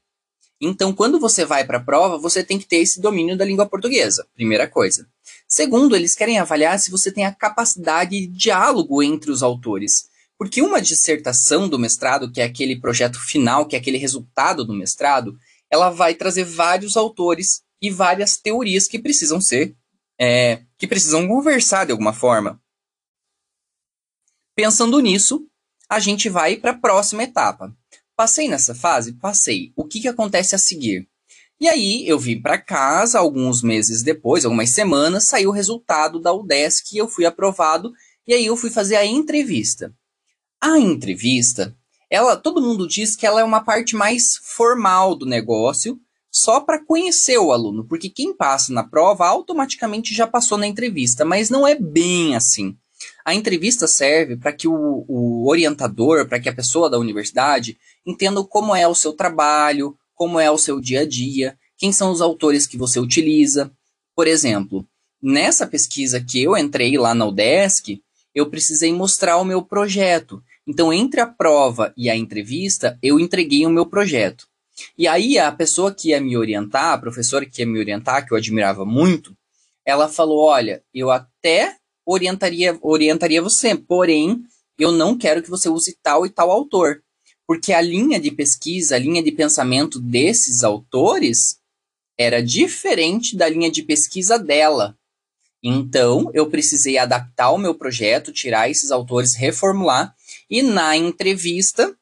Então, 0.65 0.93
quando 0.93 1.19
você 1.19 1.43
vai 1.43 1.65
para 1.65 1.77
a 1.77 1.83
prova, 1.83 2.17
você 2.17 2.41
tem 2.41 2.57
que 2.57 2.65
ter 2.65 2.77
esse 2.77 3.01
domínio 3.01 3.37
da 3.37 3.43
língua 3.43 3.65
portuguesa, 3.65 4.25
primeira 4.33 4.65
coisa. 4.65 5.05
Segundo, 5.45 5.93
eles 5.93 6.15
querem 6.15 6.39
avaliar 6.39 6.79
se 6.79 6.89
você 6.89 7.11
tem 7.11 7.25
a 7.25 7.35
capacidade 7.35 8.11
de 8.11 8.27
diálogo 8.27 9.03
entre 9.03 9.29
os 9.29 9.43
autores. 9.43 10.07
Porque 10.37 10.61
uma 10.61 10.81
dissertação 10.81 11.67
do 11.67 11.77
mestrado, 11.77 12.31
que 12.31 12.39
é 12.39 12.45
aquele 12.45 12.79
projeto 12.79 13.19
final, 13.19 13.65
que 13.65 13.75
é 13.75 13.79
aquele 13.79 13.97
resultado 13.97 14.63
do 14.63 14.73
mestrado, 14.73 15.37
ela 15.69 15.89
vai 15.89 16.15
trazer 16.15 16.45
vários 16.45 16.95
autores 16.95 17.61
e 17.81 17.89
várias 17.89 18.37
teorias 18.37 18.87
que 18.87 18.97
precisam 18.97 19.41
ser, 19.41 19.75
é, 20.17 20.61
que 20.77 20.87
precisam 20.87 21.27
conversar 21.27 21.85
de 21.85 21.91
alguma 21.91 22.13
forma. 22.13 22.61
Pensando 24.55 24.97
nisso, 25.01 25.45
a 25.89 25.99
gente 25.99 26.29
vai 26.29 26.55
para 26.55 26.71
a 26.71 26.77
próxima 26.77 27.23
etapa. 27.23 27.75
Passei 28.23 28.47
nessa 28.47 28.73
fase? 28.73 29.11
Passei. 29.11 29.73
O 29.75 29.83
que, 29.83 29.99
que 29.99 30.07
acontece 30.07 30.55
a 30.55 30.57
seguir? 30.57 31.09
E 31.59 31.67
aí 31.67 32.07
eu 32.07 32.17
vim 32.17 32.41
para 32.41 32.57
casa, 32.57 33.19
alguns 33.19 33.61
meses 33.61 34.01
depois, 34.01 34.45
algumas 34.45 34.69
semanas, 34.69 35.25
saiu 35.25 35.49
o 35.49 35.51
resultado 35.51 36.21
da 36.21 36.31
UDESC 36.31 36.97
eu 36.97 37.09
fui 37.09 37.25
aprovado, 37.25 37.91
e 38.25 38.33
aí 38.33 38.45
eu 38.45 38.55
fui 38.55 38.69
fazer 38.69 38.95
a 38.95 39.05
entrevista. 39.05 39.93
A 40.61 40.79
entrevista, 40.79 41.75
ela, 42.09 42.37
todo 42.37 42.61
mundo 42.61 42.87
diz 42.87 43.13
que 43.13 43.25
ela 43.25 43.41
é 43.41 43.43
uma 43.43 43.59
parte 43.59 43.93
mais 43.93 44.37
formal 44.41 45.15
do 45.15 45.25
negócio, 45.25 45.99
só 46.31 46.61
para 46.61 46.81
conhecer 46.81 47.37
o 47.37 47.51
aluno, 47.51 47.85
porque 47.85 48.09
quem 48.09 48.33
passa 48.33 48.71
na 48.71 48.85
prova 48.85 49.27
automaticamente 49.27 50.15
já 50.15 50.25
passou 50.25 50.57
na 50.57 50.65
entrevista, 50.65 51.25
mas 51.25 51.49
não 51.49 51.67
é 51.67 51.75
bem 51.75 52.37
assim. 52.37 52.77
A 53.25 53.33
entrevista 53.33 53.85
serve 53.85 54.37
para 54.37 54.53
que 54.53 54.65
o, 54.65 55.05
o 55.09 55.49
orientador, 55.49 56.25
para 56.25 56.39
que 56.39 56.47
a 56.47 56.55
pessoa 56.55 56.89
da 56.89 56.97
universidade 56.97 57.77
entenda 58.05 58.43
como 58.43 58.75
é 58.75 58.87
o 58.87 58.95
seu 58.95 59.13
trabalho, 59.13 59.97
como 60.13 60.39
é 60.39 60.49
o 60.49 60.57
seu 60.57 60.79
dia 60.79 61.01
a 61.01 61.05
dia, 61.07 61.57
quem 61.77 61.91
são 61.91 62.11
os 62.11 62.21
autores 62.21 62.67
que 62.67 62.77
você 62.77 62.99
utiliza. 62.99 63.71
Por 64.15 64.27
exemplo, 64.27 64.85
nessa 65.21 65.65
pesquisa 65.65 66.23
que 66.23 66.43
eu 66.43 66.55
entrei 66.57 66.97
lá 66.97 67.13
na 67.13 67.25
UDESC, 67.25 68.01
eu 68.33 68.49
precisei 68.49 68.93
mostrar 68.93 69.37
o 69.37 69.45
meu 69.45 69.61
projeto. 69.61 70.41
Então, 70.67 70.93
entre 70.93 71.19
a 71.19 71.27
prova 71.27 71.93
e 71.97 72.09
a 72.09 72.15
entrevista, 72.15 72.97
eu 73.01 73.19
entreguei 73.19 73.65
o 73.65 73.69
meu 73.69 73.85
projeto. 73.85 74.47
E 74.97 75.07
aí, 75.07 75.37
a 75.37 75.51
pessoa 75.51 75.93
que 75.93 76.09
ia 76.09 76.21
me 76.21 76.35
orientar, 76.35 76.93
a 76.93 76.97
professora 76.97 77.45
que 77.45 77.61
ia 77.61 77.67
me 77.67 77.79
orientar, 77.79 78.25
que 78.25 78.33
eu 78.33 78.37
admirava 78.37 78.85
muito, 78.85 79.35
ela 79.85 80.07
falou: 80.07 80.39
Olha, 80.39 80.83
eu 80.93 81.11
até 81.11 81.75
orientaria, 82.05 82.77
orientaria 82.81 83.41
você, 83.41 83.75
porém, 83.75 84.41
eu 84.79 84.91
não 84.91 85.17
quero 85.17 85.43
que 85.43 85.49
você 85.49 85.69
use 85.69 85.97
tal 86.01 86.25
e 86.25 86.29
tal 86.29 86.49
autor 86.49 87.03
porque 87.47 87.73
a 87.73 87.81
linha 87.81 88.19
de 88.19 88.31
pesquisa, 88.31 88.95
a 88.95 88.99
linha 88.99 89.21
de 89.21 89.31
pensamento 89.31 89.99
desses 89.99 90.63
autores 90.63 91.59
era 92.17 92.41
diferente 92.41 93.35
da 93.35 93.49
linha 93.49 93.71
de 93.71 93.83
pesquisa 93.83 94.37
dela. 94.37 94.97
Então, 95.63 96.29
eu 96.33 96.49
precisei 96.49 96.97
adaptar 96.97 97.51
o 97.51 97.57
meu 97.57 97.73
projeto, 97.73 98.33
tirar 98.33 98.69
esses 98.69 98.91
autores, 98.91 99.33
reformular, 99.33 100.13
e 100.49 100.61
na 100.61 100.95
entrevista, 100.97 101.95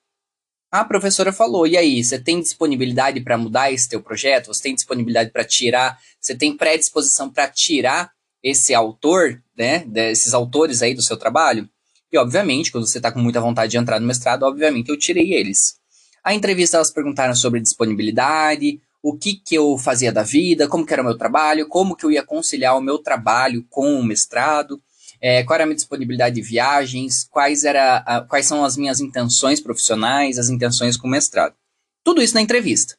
a 0.71 0.83
professora 0.83 1.31
falou: 1.31 1.67
"E 1.67 1.77
aí, 1.77 2.03
você 2.03 2.17
tem 2.17 2.41
disponibilidade 2.41 3.21
para 3.21 3.37
mudar 3.37 3.71
esse 3.71 3.87
teu 3.87 4.01
projeto? 4.01 4.47
Você 4.47 4.63
tem 4.63 4.75
disponibilidade 4.75 5.29
para 5.31 5.43
tirar? 5.43 5.99
Você 6.19 6.33
tem 6.33 6.57
predisposição 6.57 7.29
para 7.29 7.47
tirar 7.47 8.11
esse 8.41 8.73
autor, 8.73 9.43
né, 9.55 9.79
desses 9.85 10.33
autores 10.33 10.81
aí 10.81 10.95
do 10.95 11.01
seu 11.03 11.17
trabalho?" 11.17 11.69
E, 12.11 12.17
obviamente, 12.17 12.71
quando 12.71 12.87
você 12.87 12.97
está 12.97 13.11
com 13.11 13.19
muita 13.19 13.39
vontade 13.39 13.71
de 13.71 13.77
entrar 13.77 13.99
no 13.99 14.07
mestrado, 14.07 14.43
obviamente 14.43 14.89
eu 14.89 14.97
tirei 14.97 15.33
eles. 15.33 15.75
A 16.23 16.33
entrevista 16.33 16.77
elas 16.77 16.91
perguntaram 16.91 17.33
sobre 17.33 17.59
disponibilidade, 17.59 18.79
o 19.01 19.17
que, 19.17 19.35
que 19.35 19.55
eu 19.55 19.77
fazia 19.77 20.11
da 20.11 20.21
vida, 20.21 20.67
como 20.67 20.85
que 20.85 20.93
era 20.93 21.01
o 21.01 21.05
meu 21.05 21.17
trabalho, 21.17 21.67
como 21.67 21.95
que 21.95 22.05
eu 22.05 22.11
ia 22.11 22.23
conciliar 22.23 22.77
o 22.77 22.81
meu 22.81 22.99
trabalho 22.99 23.65
com 23.69 23.95
o 23.95 24.03
mestrado, 24.03 24.81
é, 25.19 25.43
qual 25.43 25.55
era 25.55 25.63
a 25.63 25.67
minha 25.67 25.75
disponibilidade 25.75 26.35
de 26.35 26.41
viagens, 26.41 27.23
quais, 27.23 27.63
era 27.63 27.97
a, 27.97 28.21
quais 28.21 28.45
são 28.45 28.63
as 28.63 28.77
minhas 28.77 28.99
intenções 28.99 29.59
profissionais, 29.59 30.37
as 30.37 30.49
intenções 30.49 30.97
com 30.97 31.07
o 31.07 31.11
mestrado. 31.11 31.55
Tudo 32.03 32.21
isso 32.21 32.35
na 32.35 32.41
entrevista. 32.41 32.95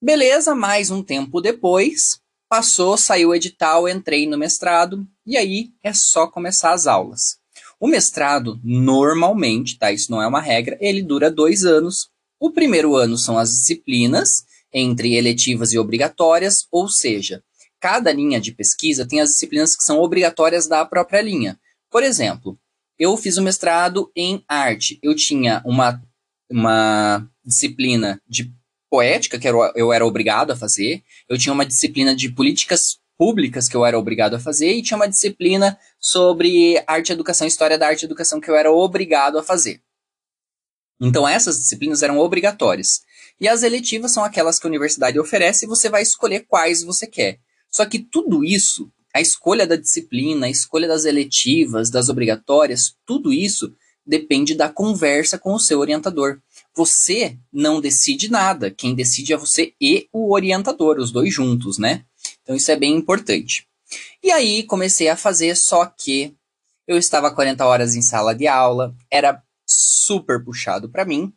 Beleza, 0.00 0.54
mais 0.54 0.90
um 0.90 1.02
tempo 1.02 1.40
depois, 1.40 2.20
passou, 2.48 2.96
saiu 2.96 3.30
o 3.30 3.34
edital, 3.34 3.88
entrei 3.88 4.26
no 4.26 4.36
mestrado, 4.36 5.06
e 5.24 5.36
aí 5.36 5.70
é 5.82 5.92
só 5.92 6.26
começar 6.26 6.72
as 6.72 6.86
aulas. 6.86 7.41
O 7.82 7.88
mestrado, 7.88 8.60
normalmente, 8.62 9.76
tá? 9.76 9.90
Isso 9.90 10.08
não 10.08 10.22
é 10.22 10.26
uma 10.28 10.40
regra, 10.40 10.78
ele 10.80 11.02
dura 11.02 11.28
dois 11.28 11.64
anos. 11.64 12.10
O 12.38 12.52
primeiro 12.52 12.94
ano 12.94 13.18
são 13.18 13.36
as 13.36 13.50
disciplinas, 13.50 14.44
entre 14.72 15.16
eletivas 15.16 15.72
e 15.72 15.78
obrigatórias, 15.80 16.64
ou 16.70 16.88
seja, 16.88 17.42
cada 17.80 18.12
linha 18.12 18.40
de 18.40 18.52
pesquisa 18.52 19.04
tem 19.04 19.20
as 19.20 19.30
disciplinas 19.30 19.74
que 19.74 19.82
são 19.82 19.98
obrigatórias 19.98 20.68
da 20.68 20.84
própria 20.84 21.20
linha. 21.20 21.58
Por 21.90 22.04
exemplo, 22.04 22.56
eu 22.96 23.16
fiz 23.16 23.36
o 23.36 23.42
mestrado 23.42 24.12
em 24.14 24.44
arte. 24.46 25.00
Eu 25.02 25.16
tinha 25.16 25.60
uma, 25.66 26.00
uma 26.48 27.28
disciplina 27.44 28.22
de 28.28 28.48
poética, 28.88 29.40
que 29.40 29.48
eu 29.48 29.92
era 29.92 30.06
obrigado 30.06 30.52
a 30.52 30.56
fazer. 30.56 31.02
Eu 31.28 31.36
tinha 31.36 31.52
uma 31.52 31.66
disciplina 31.66 32.14
de 32.14 32.30
políticas 32.30 33.00
públicas 33.18 33.68
que 33.68 33.76
eu 33.76 33.84
era 33.84 33.98
obrigado 33.98 34.34
a 34.34 34.40
fazer 34.40 34.72
e 34.72 34.82
tinha 34.82 34.96
uma 34.96 35.08
disciplina 35.08 35.78
sobre 35.98 36.82
arte, 36.86 37.12
educação, 37.12 37.46
história 37.46 37.78
da 37.78 37.86
arte 37.86 38.04
educação 38.04 38.40
que 38.40 38.50
eu 38.50 38.56
era 38.56 38.72
obrigado 38.72 39.38
a 39.38 39.42
fazer. 39.42 39.80
Então 41.00 41.26
essas 41.26 41.58
disciplinas 41.58 42.02
eram 42.02 42.18
obrigatórias. 42.18 43.02
E 43.40 43.48
as 43.48 43.62
eletivas 43.62 44.12
são 44.12 44.24
aquelas 44.24 44.58
que 44.58 44.66
a 44.66 44.70
universidade 44.70 45.18
oferece 45.18 45.64
e 45.64 45.68
você 45.68 45.88
vai 45.88 46.02
escolher 46.02 46.46
quais 46.46 46.82
você 46.82 47.06
quer. 47.06 47.40
Só 47.70 47.84
que 47.84 47.98
tudo 47.98 48.44
isso, 48.44 48.90
a 49.14 49.20
escolha 49.20 49.66
da 49.66 49.76
disciplina, 49.76 50.46
a 50.46 50.50
escolha 50.50 50.86
das 50.86 51.04
eletivas, 51.04 51.90
das 51.90 52.08
obrigatórias, 52.08 52.94
tudo 53.06 53.32
isso 53.32 53.74
depende 54.06 54.54
da 54.54 54.68
conversa 54.68 55.38
com 55.38 55.54
o 55.54 55.60
seu 55.60 55.80
orientador. 55.80 56.40
Você 56.74 57.38
não 57.52 57.80
decide 57.80 58.30
nada, 58.30 58.70
quem 58.70 58.94
decide 58.94 59.32
é 59.32 59.36
você 59.36 59.74
e 59.80 60.08
o 60.12 60.32
orientador, 60.32 60.98
os 60.98 61.10
dois 61.10 61.32
juntos, 61.32 61.78
né? 61.78 62.04
Então 62.42 62.56
isso 62.56 62.70
é 62.70 62.76
bem 62.76 62.94
importante. 62.94 63.66
E 64.22 64.30
aí 64.30 64.62
comecei 64.64 65.08
a 65.08 65.16
fazer, 65.16 65.56
só 65.56 65.86
que 65.86 66.34
eu 66.86 66.98
estava 66.98 67.30
40 67.30 67.64
horas 67.64 67.94
em 67.94 68.02
sala 68.02 68.34
de 68.34 68.46
aula, 68.46 68.94
era 69.10 69.42
super 69.66 70.42
puxado 70.44 70.88
para 70.88 71.04
mim 71.04 71.32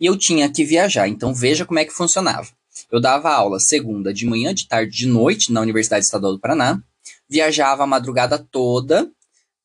e 0.00 0.06
eu 0.06 0.16
tinha 0.16 0.50
que 0.50 0.64
viajar. 0.64 1.08
Então 1.08 1.34
veja 1.34 1.64
como 1.64 1.78
é 1.78 1.84
que 1.84 1.92
funcionava. 1.92 2.48
Eu 2.90 3.00
dava 3.00 3.32
aula 3.32 3.60
segunda 3.60 4.12
de 4.12 4.26
manhã, 4.26 4.52
de 4.54 4.66
tarde, 4.66 4.96
de 4.96 5.06
noite 5.06 5.52
na 5.52 5.60
Universidade 5.60 6.04
Estadual 6.04 6.34
do 6.34 6.40
Paraná, 6.40 6.82
viajava 7.28 7.84
a 7.84 7.86
madrugada 7.86 8.38
toda, 8.38 9.10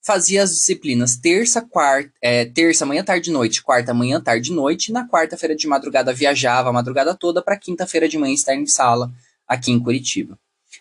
fazia 0.01 0.43
as 0.43 0.51
disciplinas 0.51 1.17
terça, 1.17 1.61
quarta, 1.61 2.11
é, 2.21 2.45
terça, 2.45 2.85
manhã, 2.85 3.03
tarde, 3.03 3.31
noite, 3.31 3.61
quarta, 3.61 3.93
manhã, 3.93 4.21
tarde, 4.21 4.51
noite, 4.51 4.89
e 4.89 4.91
na 4.91 5.07
quarta-feira 5.07 5.55
de 5.55 5.67
madrugada 5.67 6.13
viajava 6.13 6.69
a 6.69 6.73
madrugada 6.73 7.15
toda 7.15 7.41
para 7.41 7.57
quinta-feira 7.57 8.07
de 8.07 8.17
manhã 8.17 8.33
estar 8.33 8.55
em 8.55 8.65
sala 8.65 9.11
aqui 9.47 9.71
em 9.71 9.79
Curitiba. 9.79 10.37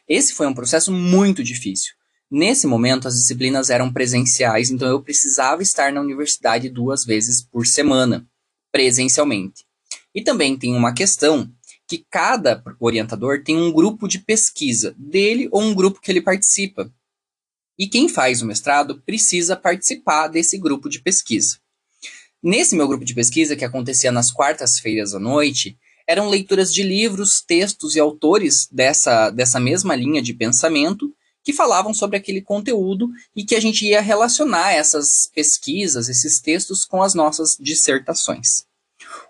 Esse 0.09 0.33
foi 0.33 0.47
um 0.47 0.55
processo 0.55 0.91
muito 0.91 1.45
difícil. 1.45 1.93
Nesse 2.31 2.67
momento, 2.67 3.09
as 3.09 3.15
disciplinas 3.15 3.71
eram 3.71 3.93
presenciais, 3.93 4.71
então 4.71 4.89
eu 4.89 5.03
precisava 5.03 5.63
estar 5.63 5.93
na 5.93 6.01
universidade 6.01 6.69
duas 6.69 7.05
vezes 7.05 7.43
por 7.43 7.67
semana, 7.67 8.27
presencialmente. 8.73 9.65
E 10.15 10.23
também 10.23 10.57
tem 10.57 10.75
uma 10.75 10.95
questão 10.95 11.51
que 11.87 12.05
cada 12.11 12.63
orientador 12.79 13.43
tem 13.43 13.57
um 13.57 13.73
grupo 13.73 14.07
de 14.07 14.19
pesquisa 14.19 14.95
dele 14.99 15.49
ou 15.51 15.63
um 15.63 15.75
grupo 15.75 16.01
que 16.01 16.11
ele 16.11 16.21
participa. 16.21 16.93
E 17.79 17.87
quem 17.87 18.09
faz 18.09 18.43
o 18.43 18.47
mestrado 18.47 19.01
precisa 19.03 19.57
participar 19.57 20.29
desse 20.29 20.59
grupo 20.59 20.89
de 20.89 21.01
pesquisa. 21.01 21.59
Nesse 22.43 22.77
meu 22.77 22.87
grupo 22.87 23.05
de 23.05 23.15
pesquisa, 23.15 23.57
que 23.57 23.65
acontecia 23.65 24.13
nas 24.13 24.31
quartas-feiras 24.31 25.15
à 25.15 25.19
noite, 25.19 25.79
eram 26.09 26.31
leituras 26.31 26.73
de 26.73 26.83
livros, 26.83 27.43
textos 27.47 27.95
e 27.95 28.01
autores 28.01 28.67
dessa, 28.73 29.29
dessa 29.29 29.61
mesma 29.61 29.95
linha 29.95 30.23
de 30.23 30.33
pensamento 30.33 31.15
que 31.45 31.53
falavam 31.53 31.93
sobre 31.93 32.17
aquele 32.17 32.41
conteúdo 32.41 33.11
e 33.37 33.45
que 33.45 33.55
a 33.55 33.61
gente 33.61 33.87
ia 33.87 34.01
relacionar 34.01 34.73
essas 34.73 35.31
pesquisas, 35.35 36.09
esses 36.09 36.41
textos 36.41 36.87
com 36.87 37.03
as 37.03 37.15
nossas 37.15 37.59
dissertações. 37.61 38.65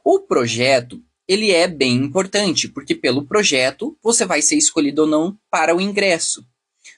O 0.05 0.21
projeto, 0.21 1.03
ele 1.27 1.51
é 1.51 1.67
bem 1.67 1.97
importante, 1.97 2.69
porque 2.69 2.95
pelo 2.95 3.27
projeto 3.27 3.99
você 4.01 4.25
vai 4.25 4.41
ser 4.41 4.57
escolhido 4.57 5.03
ou 5.03 5.09
não 5.09 5.37
para 5.51 5.75
o 5.75 5.81
ingresso. 5.81 6.47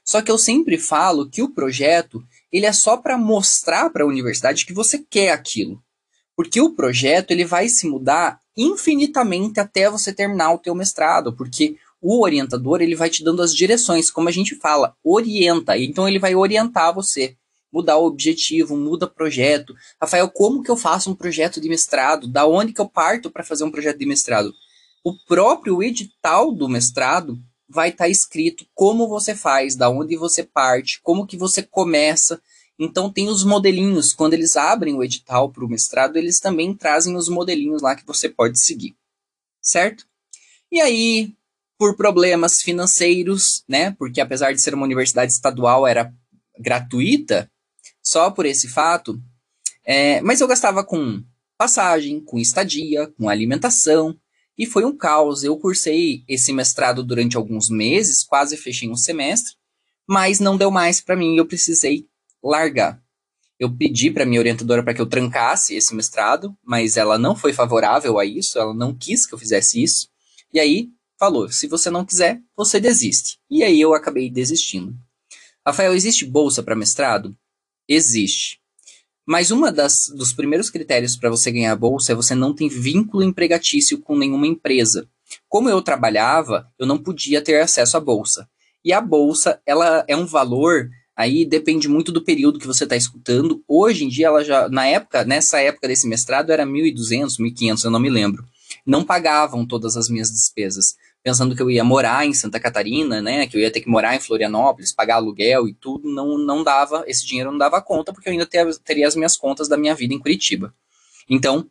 Só 0.05 0.21
que 0.21 0.31
eu 0.31 0.39
sempre 0.39 0.77
falo 0.77 1.29
que 1.29 1.43
o 1.43 1.51
projeto, 1.51 2.23
ele 2.53 2.67
é 2.67 2.73
só 2.73 2.97
para 2.99 3.17
mostrar 3.17 3.91
para 3.91 4.05
a 4.05 4.07
universidade 4.07 4.67
que 4.67 4.73
você 4.73 4.99
quer 4.99 5.33
aquilo. 5.33 5.83
Porque 6.37 6.61
o 6.61 6.75
projeto 6.75 7.31
ele 7.31 7.45
vai 7.45 7.69
se 7.69 7.87
mudar 7.87 8.41
infinitamente 8.63 9.59
até 9.59 9.89
você 9.89 10.13
terminar 10.13 10.53
o 10.53 10.59
teu 10.59 10.75
mestrado, 10.75 11.33
porque 11.33 11.77
o 12.01 12.23
orientador 12.23 12.81
ele 12.81 12.95
vai 12.95 13.11
te 13.11 13.23
dando 13.23 13.43
as 13.43 13.55
direções, 13.55 14.11
como 14.11 14.29
a 14.29 14.33
gente 14.33 14.55
fala, 14.57 14.95
orienta. 15.05 15.77
Então 15.79 16.09
ele 16.09 16.19
vai 16.19 16.35
orientar 16.35 16.95
você, 16.95 17.37
mudar 17.73 17.97
o 17.97 18.07
objetivo, 18.07 18.77
muda 18.77 19.07
projeto. 19.07 19.75
Rafael, 20.01 20.29
como 20.31 20.63
que 20.63 20.71
eu 20.71 20.77
faço 20.77 21.11
um 21.11 21.15
projeto 21.15 21.61
de 21.61 21.69
mestrado? 21.69 22.27
Da 22.27 22.47
onde 22.47 22.73
que 22.73 22.81
eu 22.81 22.89
parto 22.89 23.31
para 23.31 23.45
fazer 23.45 23.65
um 23.65 23.71
projeto 23.71 23.99
de 23.99 24.07
mestrado? 24.07 24.53
O 25.05 25.15
próprio 25.27 25.83
edital 25.83 26.53
do 26.53 26.69
mestrado 26.69 27.39
vai 27.69 27.91
estar 27.91 28.05
tá 28.05 28.11
escrito 28.11 28.67
como 28.75 29.09
você 29.09 29.35
faz, 29.35 29.77
da 29.77 29.89
onde 29.89 30.17
você 30.17 30.43
parte, 30.43 31.01
como 31.03 31.27
que 31.27 31.37
você 31.37 31.63
começa. 31.63 32.41
Então 32.83 33.13
tem 33.13 33.29
os 33.29 33.45
modelinhos, 33.45 34.15
quando 34.15 34.33
eles 34.33 34.57
abrem 34.57 34.95
o 34.95 35.05
edital 35.05 35.53
para 35.53 35.63
o 35.63 35.69
mestrado, 35.69 36.17
eles 36.17 36.41
também 36.41 36.75
trazem 36.75 37.15
os 37.15 37.29
modelinhos 37.29 37.83
lá 37.83 37.95
que 37.95 38.07
você 38.07 38.27
pode 38.27 38.59
seguir, 38.59 38.97
certo? 39.61 40.07
E 40.73 40.81
aí, 40.81 41.35
por 41.79 41.95
problemas 41.95 42.63
financeiros, 42.63 43.63
né? 43.69 43.91
Porque 43.99 44.19
apesar 44.19 44.55
de 44.55 44.63
ser 44.63 44.73
uma 44.73 44.87
universidade 44.87 45.31
estadual, 45.31 45.87
era 45.87 46.11
gratuita, 46.59 47.51
só 48.03 48.31
por 48.31 48.47
esse 48.47 48.67
fato. 48.67 49.21
É, 49.85 50.23
mas 50.23 50.41
eu 50.41 50.49
gastava 50.49 50.83
com 50.83 51.23
passagem, 51.59 52.19
com 52.19 52.39
estadia, 52.39 53.09
com 53.09 53.29
alimentação, 53.29 54.19
e 54.57 54.65
foi 54.65 54.87
um 54.87 54.97
caos. 54.97 55.45
Eu 55.45 55.59
cursei 55.59 56.25
esse 56.27 56.51
mestrado 56.51 57.05
durante 57.05 57.37
alguns 57.37 57.69
meses, 57.69 58.25
quase 58.25 58.57
fechei 58.57 58.89
um 58.89 58.97
semestre, 58.97 59.53
mas 60.09 60.41
não 60.41 60.57
deu 60.57 60.71
mais 60.71 61.03
para 61.03 61.15
mim, 61.15 61.37
eu 61.37 61.45
precisei 61.45 62.09
largar. 62.43 63.03
Eu 63.59 63.71
pedi 63.71 64.11
para 64.11 64.25
minha 64.25 64.41
orientadora 64.41 64.83
para 64.83 64.95
que 64.95 65.01
eu 65.01 65.07
trancasse 65.07 65.75
esse 65.75 65.95
mestrado, 65.95 66.57
mas 66.65 66.97
ela 66.97 67.19
não 67.19 67.37
foi 67.37 67.53
favorável 67.53 68.19
a 68.19 68.25
isso, 68.25 68.59
ela 68.59 68.73
não 68.73 68.95
quis 68.95 69.27
que 69.27 69.35
eu 69.35 69.39
fizesse 69.39 69.83
isso. 69.83 70.09
E 70.53 70.59
aí 70.59 70.89
falou: 71.19 71.51
se 71.51 71.67
você 71.67 71.91
não 71.91 72.05
quiser, 72.05 72.41
você 72.57 72.81
desiste. 72.81 73.39
E 73.51 73.63
aí 73.63 73.79
eu 73.79 73.93
acabei 73.93 74.31
desistindo. 74.31 74.97
Rafael, 75.67 75.95
existe 75.95 76.25
bolsa 76.25 76.63
para 76.63 76.75
mestrado? 76.75 77.37
Existe. 77.87 78.59
Mas 79.27 79.51
uma 79.51 79.71
das 79.71 80.09
dos 80.17 80.33
primeiros 80.33 80.71
critérios 80.71 81.15
para 81.15 81.29
você 81.29 81.53
ganhar 81.53 81.77
bolsa 81.77 82.13
é 82.13 82.15
você 82.15 82.35
não 82.35 82.55
ter 82.55 82.69
vínculo 82.69 83.23
empregatício 83.23 84.01
com 84.01 84.17
nenhuma 84.17 84.47
empresa. 84.47 85.07
Como 85.49 85.69
eu 85.69 85.83
trabalhava, 85.83 86.67
eu 86.79 86.87
não 86.87 86.99
podia 86.99 87.43
ter 87.43 87.61
acesso 87.61 87.97
à 87.97 88.01
bolsa. 88.01 88.49
E 88.83 88.93
a 88.93 89.01
bolsa, 89.01 89.61
ela 89.67 90.05
é 90.09 90.17
um 90.17 90.25
valor 90.25 90.89
Aí 91.21 91.45
depende 91.45 91.87
muito 91.87 92.11
do 92.11 92.25
período 92.25 92.59
que 92.59 92.67
você 92.67 92.85
está 92.85 92.97
escutando. 92.97 93.63
Hoje 93.69 94.07
em 94.07 94.09
dia, 94.09 94.29
ela 94.29 94.43
já, 94.43 94.71
na 94.71 94.87
época, 94.87 95.23
nessa 95.23 95.61
época 95.61 95.87
desse 95.87 96.09
mestrado, 96.09 96.51
era 96.51 96.65
1.200, 96.65 97.39
1.500, 97.39 97.85
eu 97.85 97.91
não 97.91 98.01
me 98.01 98.09
lembro. 98.09 98.43
Não 98.87 99.05
pagavam 99.05 99.67
todas 99.67 99.99
as 99.99 100.09
minhas 100.09 100.31
despesas. 100.31 100.97
Pensando 101.23 101.55
que 101.55 101.61
eu 101.61 101.71
ia 101.71 101.85
morar 101.85 102.25
em 102.25 102.33
Santa 102.33 102.59
Catarina, 102.59 103.21
né, 103.21 103.47
que 103.47 103.55
eu 103.55 103.61
ia 103.61 103.71
ter 103.71 103.83
que 103.83 103.89
morar 103.91 104.17
em 104.17 104.19
Florianópolis, 104.19 104.95
pagar 104.95 105.17
aluguel 105.17 105.69
e 105.69 105.75
tudo, 105.75 106.11
não, 106.11 106.39
não 106.39 106.65
dava, 106.65 107.05
esse 107.07 107.27
dinheiro 107.27 107.51
não 107.51 107.59
dava 107.59 107.83
conta, 107.83 108.15
porque 108.15 108.27
eu 108.27 108.33
ainda 108.33 108.47
ter, 108.47 108.75
teria 108.79 109.07
as 109.07 109.15
minhas 109.15 109.37
contas 109.37 109.69
da 109.69 109.77
minha 109.77 109.95
vida 109.95 110.15
em 110.15 110.19
Curitiba. 110.19 110.73
Então, 111.29 111.71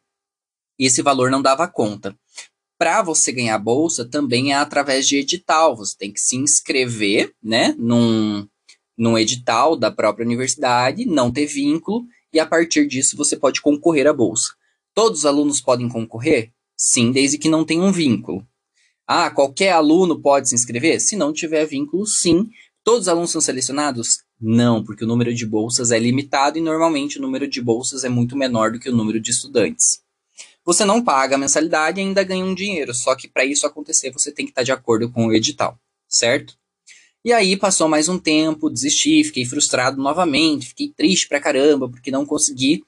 esse 0.77 1.01
valor 1.01 1.31
não 1.31 1.41
dava 1.41 1.67
conta. 1.67 2.15
Para 2.77 3.01
você 3.01 3.31
ganhar 3.31 3.57
bolsa, 3.57 4.05
também 4.05 4.53
é 4.53 4.57
através 4.57 5.07
de 5.07 5.17
edital. 5.17 5.75
Você 5.75 5.97
tem 5.97 6.13
que 6.13 6.21
se 6.21 6.37
inscrever, 6.37 7.33
né, 7.41 7.73
num, 7.79 8.47
num 8.99 9.17
edital 9.17 9.77
da 9.77 9.89
própria 9.89 10.25
universidade, 10.25 11.05
não 11.05 11.31
ter 11.31 11.45
vínculo, 11.45 12.05
e 12.33 12.39
a 12.39 12.45
partir 12.45 12.85
disso 12.85 13.15
você 13.15 13.37
pode 13.37 13.61
concorrer 13.61 14.05
à 14.05 14.13
bolsa. 14.13 14.53
Todos 14.93 15.19
os 15.19 15.25
alunos 15.25 15.61
podem 15.61 15.87
concorrer? 15.87 16.51
Sim, 16.75 17.11
desde 17.11 17.37
que 17.37 17.47
não 17.47 17.63
tenham 17.63 17.85
um 17.85 17.91
vínculo. 17.91 18.45
Ah, 19.07 19.31
qualquer 19.31 19.71
aluno 19.71 20.19
pode 20.19 20.49
se 20.49 20.55
inscrever? 20.55 20.99
Se 20.99 21.15
não 21.15 21.31
tiver 21.31 21.65
vínculo, 21.65 22.05
sim. 22.05 22.49
Todos 22.83 23.03
os 23.03 23.07
alunos 23.07 23.31
são 23.31 23.39
selecionados? 23.39 24.19
Não, 24.39 24.83
porque 24.83 25.05
o 25.05 25.07
número 25.07 25.33
de 25.33 25.45
bolsas 25.45 25.91
é 25.91 25.97
limitado 25.97 26.57
e 26.57 26.61
normalmente 26.61 27.17
o 27.17 27.21
número 27.21 27.47
de 27.47 27.61
bolsas 27.61 28.03
é 28.03 28.09
muito 28.09 28.35
menor 28.35 28.71
do 28.71 28.79
que 28.79 28.89
o 28.89 28.95
número 28.95 29.19
de 29.19 29.31
estudantes. 29.31 30.01
Você 30.65 30.83
não 30.83 31.01
paga 31.01 31.35
a 31.35 31.39
mensalidade 31.39 31.99
e 31.99 32.03
ainda 32.03 32.23
ganha 32.23 32.43
um 32.43 32.53
dinheiro, 32.53 32.93
só 32.93 33.15
que 33.15 33.27
para 33.27 33.45
isso 33.45 33.65
acontecer 33.65 34.11
você 34.11 34.31
tem 34.31 34.45
que 34.45 34.51
estar 34.51 34.63
de 34.63 34.71
acordo 34.71 35.09
com 35.09 35.27
o 35.27 35.33
edital, 35.33 35.79
certo? 36.07 36.58
E 37.23 37.33
aí 37.33 37.57
passou 37.57 37.89
mais 37.89 38.07
um 38.07 38.17
tempo, 38.17 38.69
desisti, 38.69 39.25
fiquei 39.25 39.43
frustrado 39.43 40.01
novamente, 40.01 40.67
fiquei 40.67 40.89
triste 40.89 41.27
pra 41.27 41.41
caramba 41.41 41.89
porque 41.89 42.09
não 42.09 42.25
consegui. 42.25 42.81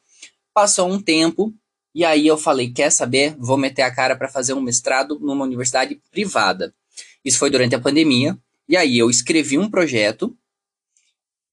Passou 0.53 0.89
um 0.89 1.01
tempo 1.01 1.53
e 1.93 2.05
aí 2.05 2.27
eu 2.27 2.37
falei, 2.37 2.71
quer 2.71 2.89
saber? 2.91 3.35
Vou 3.37 3.57
meter 3.57 3.81
a 3.81 3.93
cara 3.93 4.15
para 4.15 4.29
fazer 4.29 4.53
um 4.53 4.61
mestrado 4.61 5.19
numa 5.19 5.43
universidade 5.43 6.01
privada. 6.09 6.73
Isso 7.25 7.37
foi 7.37 7.49
durante 7.49 7.75
a 7.75 7.81
pandemia. 7.81 8.37
E 8.69 8.77
aí 8.77 8.97
eu 8.97 9.09
escrevi 9.09 9.57
um 9.57 9.69
projeto. 9.69 10.33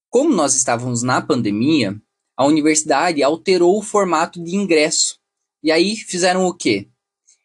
Como 0.09 0.33
nós 0.33 0.55
estávamos 0.55 1.03
na 1.03 1.21
pandemia, 1.21 2.01
a 2.37 2.47
universidade 2.47 3.25
alterou 3.25 3.77
o 3.77 3.83
formato 3.83 4.43
de 4.43 4.55
ingresso. 4.55 5.19
E 5.65 5.73
aí 5.73 5.97
fizeram 5.97 6.47
o 6.47 6.55
quê? 6.55 6.89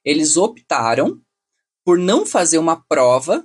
Eles 0.05 0.37
optaram 0.37 1.19
por 1.83 1.97
não 1.97 2.23
fazer 2.23 2.59
uma 2.59 2.79
prova 2.87 3.43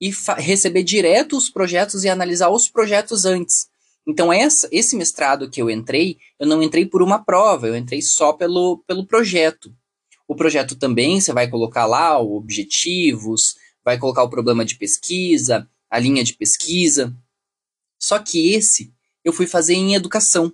e 0.00 0.10
receber 0.38 0.82
direto 0.82 1.36
os 1.36 1.50
projetos 1.50 2.04
e 2.04 2.08
analisar 2.08 2.48
os 2.48 2.68
projetos 2.68 3.24
antes. 3.24 3.68
Então, 4.06 4.32
essa, 4.32 4.68
esse 4.72 4.96
mestrado 4.96 5.50
que 5.50 5.60
eu 5.60 5.68
entrei, 5.68 6.16
eu 6.38 6.46
não 6.46 6.62
entrei 6.62 6.86
por 6.86 7.02
uma 7.02 7.22
prova, 7.22 7.68
eu 7.68 7.76
entrei 7.76 8.00
só 8.00 8.32
pelo, 8.32 8.78
pelo 8.86 9.06
projeto. 9.06 9.74
O 10.26 10.34
projeto 10.34 10.74
também, 10.74 11.20
você 11.20 11.32
vai 11.32 11.48
colocar 11.48 11.86
lá 11.86 12.20
os 12.20 12.36
objetivos, 12.38 13.56
vai 13.84 13.98
colocar 13.98 14.22
o 14.22 14.30
problema 14.30 14.64
de 14.64 14.76
pesquisa, 14.76 15.68
a 15.90 15.98
linha 15.98 16.24
de 16.24 16.34
pesquisa. 16.34 17.14
Só 17.98 18.18
que 18.18 18.54
esse 18.54 18.92
eu 19.22 19.32
fui 19.32 19.46
fazer 19.46 19.74
em 19.74 19.94
educação, 19.94 20.52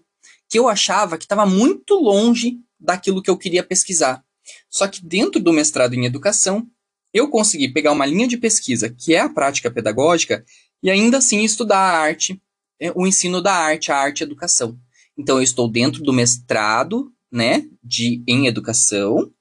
que 0.49 0.59
eu 0.59 0.69
achava 0.69 1.17
que 1.17 1.25
estava 1.25 1.47
muito 1.47 1.95
longe 1.95 2.59
daquilo 2.79 3.23
que 3.23 3.31
eu 3.31 3.39
queria 3.39 3.63
pesquisar. 3.63 4.25
Só 4.69 4.87
que 4.89 5.05
dentro 5.05 5.41
do 5.41 5.53
mestrado 5.53 5.95
em 5.95 6.05
educação, 6.05 6.69
eu 7.17 7.29
consegui 7.29 7.69
pegar 7.69 7.93
uma 7.93 8.07
linha 8.07 8.29
de 8.29 8.37
pesquisa, 8.37 8.91
que 8.91 9.15
é 9.15 9.21
a 9.21 9.29
prática 9.29 9.71
pedagógica, 9.71 10.45
e 10.83 10.91
ainda 10.91 11.19
assim 11.19 11.43
estudar 11.43 11.79
a 11.79 11.99
arte, 11.99 12.41
é, 12.81 12.93
o 12.95 13.07
ensino 13.07 13.41
da 13.41 13.55
arte, 13.55 13.91
a 13.91 13.97
arte 13.97 14.21
e 14.21 14.25
a 14.25 14.27
educação. 14.27 14.79
Então, 15.17 15.39
eu 15.39 15.43
estou 15.43 15.69
dentro 15.71 16.03
do 16.03 16.13
mestrado, 16.13 17.11
né, 17.33 17.65
de, 17.83 18.23
em 18.27 18.47
educação, 18.47 19.33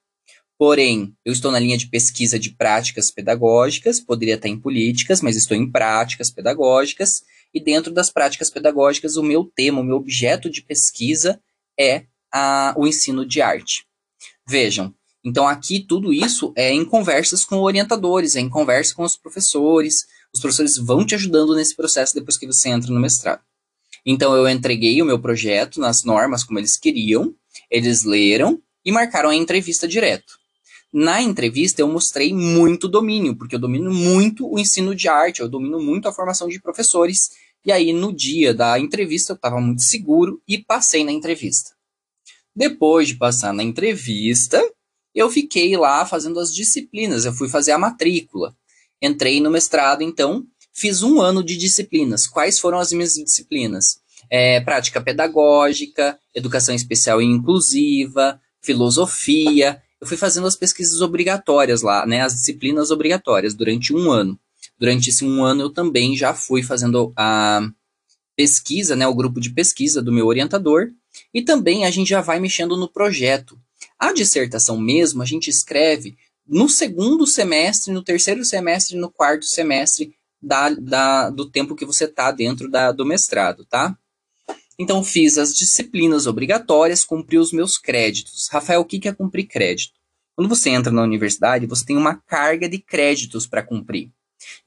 porém, 0.57 1.13
eu 1.25 1.33
estou 1.33 1.51
na 1.51 1.59
linha 1.59 1.77
de 1.77 1.87
pesquisa 1.87 2.39
de 2.39 2.51
práticas 2.51 3.11
pedagógicas, 3.11 3.99
poderia 3.99 4.35
estar 4.35 4.47
em 4.47 4.59
políticas, 4.59 5.21
mas 5.21 5.35
estou 5.35 5.55
em 5.55 5.69
práticas 5.69 6.31
pedagógicas, 6.31 7.23
e 7.53 7.59
dentro 7.59 7.93
das 7.93 8.09
práticas 8.09 8.49
pedagógicas, 8.49 9.17
o 9.17 9.23
meu 9.23 9.43
tema, 9.43 9.81
o 9.81 9.83
meu 9.83 9.97
objeto 9.97 10.49
de 10.49 10.61
pesquisa 10.61 11.39
é 11.79 12.05
a, 12.33 12.73
o 12.77 12.87
ensino 12.87 13.25
de 13.25 13.41
arte. 13.41 13.85
Vejam, 14.47 14.93
então, 15.27 15.47
aqui, 15.47 15.79
tudo 15.79 16.13
isso 16.13 16.53
é 16.55 16.71
em 16.71 16.85
conversas 16.85 17.43
com 17.43 17.57
orientadores, 17.57 18.35
é 18.35 18.39
em 18.39 18.47
conversa 18.47 18.93
com 18.93 19.01
os 19.01 19.17
professores. 19.17 20.05
Os 20.31 20.39
professores 20.39 20.77
vão 20.77 21.03
te 21.03 21.15
ajudando 21.15 21.55
nesse 21.55 21.75
processo 21.75 22.13
depois 22.13 22.37
que 22.37 22.45
você 22.45 22.69
entra 22.69 22.93
no 22.93 22.99
mestrado. 22.99 23.41
Então, 24.05 24.35
eu 24.35 24.47
entreguei 24.47 25.01
o 25.01 25.05
meu 25.05 25.19
projeto 25.19 25.79
nas 25.79 26.03
normas 26.03 26.43
como 26.43 26.59
eles 26.59 26.77
queriam, 26.77 27.33
eles 27.71 28.03
leram 28.03 28.61
e 28.85 28.91
marcaram 28.91 29.31
a 29.31 29.35
entrevista 29.35 29.87
direto. 29.87 30.37
Na 30.93 31.23
entrevista, 31.23 31.81
eu 31.81 31.87
mostrei 31.87 32.31
muito 32.31 32.87
domínio, 32.87 33.35
porque 33.35 33.55
eu 33.55 33.59
domino 33.59 33.91
muito 33.91 34.47
o 34.47 34.59
ensino 34.59 34.93
de 34.93 35.07
arte, 35.07 35.41
eu 35.41 35.49
domino 35.49 35.81
muito 35.81 36.07
a 36.07 36.13
formação 36.13 36.47
de 36.47 36.61
professores. 36.61 37.31
E 37.65 37.71
aí, 37.71 37.91
no 37.91 38.13
dia 38.13 38.53
da 38.53 38.79
entrevista, 38.79 39.33
eu 39.33 39.35
estava 39.35 39.59
muito 39.59 39.81
seguro 39.81 40.39
e 40.47 40.59
passei 40.59 41.03
na 41.03 41.11
entrevista. 41.11 41.71
Depois 42.55 43.07
de 43.07 43.15
passar 43.15 43.51
na 43.51 43.63
entrevista, 43.63 44.63
eu 45.15 45.29
fiquei 45.31 45.77
lá 45.77 46.05
fazendo 46.05 46.39
as 46.39 46.53
disciplinas, 46.53 47.25
eu 47.25 47.33
fui 47.33 47.47
fazer 47.47 47.71
a 47.71 47.77
matrícula. 47.77 48.55
Entrei 49.01 49.39
no 49.39 49.49
mestrado, 49.49 50.01
então, 50.01 50.45
fiz 50.73 51.01
um 51.01 51.21
ano 51.21 51.43
de 51.43 51.55
disciplinas. 51.55 52.27
Quais 52.27 52.59
foram 52.59 52.79
as 52.79 52.91
minhas 52.91 53.13
disciplinas? 53.13 53.99
É, 54.29 54.59
prática 54.59 55.01
pedagógica, 55.01 56.19
educação 56.33 56.75
especial 56.75 57.21
e 57.21 57.25
inclusiva, 57.25 58.39
filosofia. 58.61 59.81
Eu 60.01 60.07
fui 60.07 60.17
fazendo 60.17 60.47
as 60.47 60.55
pesquisas 60.55 61.01
obrigatórias 61.01 61.81
lá, 61.81 62.05
né, 62.05 62.21
as 62.21 62.33
disciplinas 62.33 62.91
obrigatórias 62.91 63.53
durante 63.53 63.93
um 63.93 64.11
ano. 64.11 64.37
Durante 64.77 65.09
esse 65.09 65.23
um 65.23 65.43
ano 65.43 65.61
eu 65.61 65.69
também 65.69 66.17
já 66.17 66.33
fui 66.33 66.61
fazendo 66.61 67.13
a 67.15 67.61
pesquisa, 68.35 68.95
né, 68.95 69.07
o 69.07 69.15
grupo 69.15 69.39
de 69.39 69.51
pesquisa 69.51 70.01
do 70.01 70.11
meu 70.11 70.27
orientador, 70.27 70.89
e 71.33 71.41
também 71.41 71.85
a 71.85 71.91
gente 71.91 72.09
já 72.09 72.19
vai 72.19 72.39
mexendo 72.39 72.75
no 72.75 72.91
projeto. 72.91 73.57
A 73.99 74.13
dissertação 74.13 74.79
mesmo 74.79 75.21
a 75.21 75.25
gente 75.25 75.49
escreve 75.49 76.17
no 76.47 76.69
segundo 76.69 77.25
semestre, 77.25 77.93
no 77.93 78.03
terceiro 78.03 78.43
semestre, 78.45 78.97
no 78.97 79.09
quarto 79.09 79.45
semestre 79.45 80.15
da, 80.41 80.69
da, 80.69 81.29
do 81.29 81.49
tempo 81.49 81.75
que 81.75 81.85
você 81.85 82.05
está 82.05 82.31
dentro 82.31 82.69
da, 82.69 82.91
do 82.91 83.05
mestrado, 83.05 83.65
tá? 83.65 83.97
Então, 84.77 85.03
fiz 85.03 85.37
as 85.37 85.53
disciplinas 85.53 86.27
obrigatórias, 86.27 87.05
cumpri 87.05 87.37
os 87.37 87.53
meus 87.53 87.77
créditos. 87.77 88.49
Rafael, 88.51 88.81
o 88.81 88.85
que 88.85 89.07
é 89.07 89.13
cumprir 89.13 89.47
crédito? 89.47 89.93
Quando 90.35 90.49
você 90.49 90.69
entra 90.69 90.91
na 90.91 91.01
universidade, 91.01 91.65
você 91.65 91.85
tem 91.85 91.95
uma 91.95 92.15
carga 92.15 92.67
de 92.67 92.77
créditos 92.77 93.47
para 93.47 93.63
cumprir. 93.63 94.11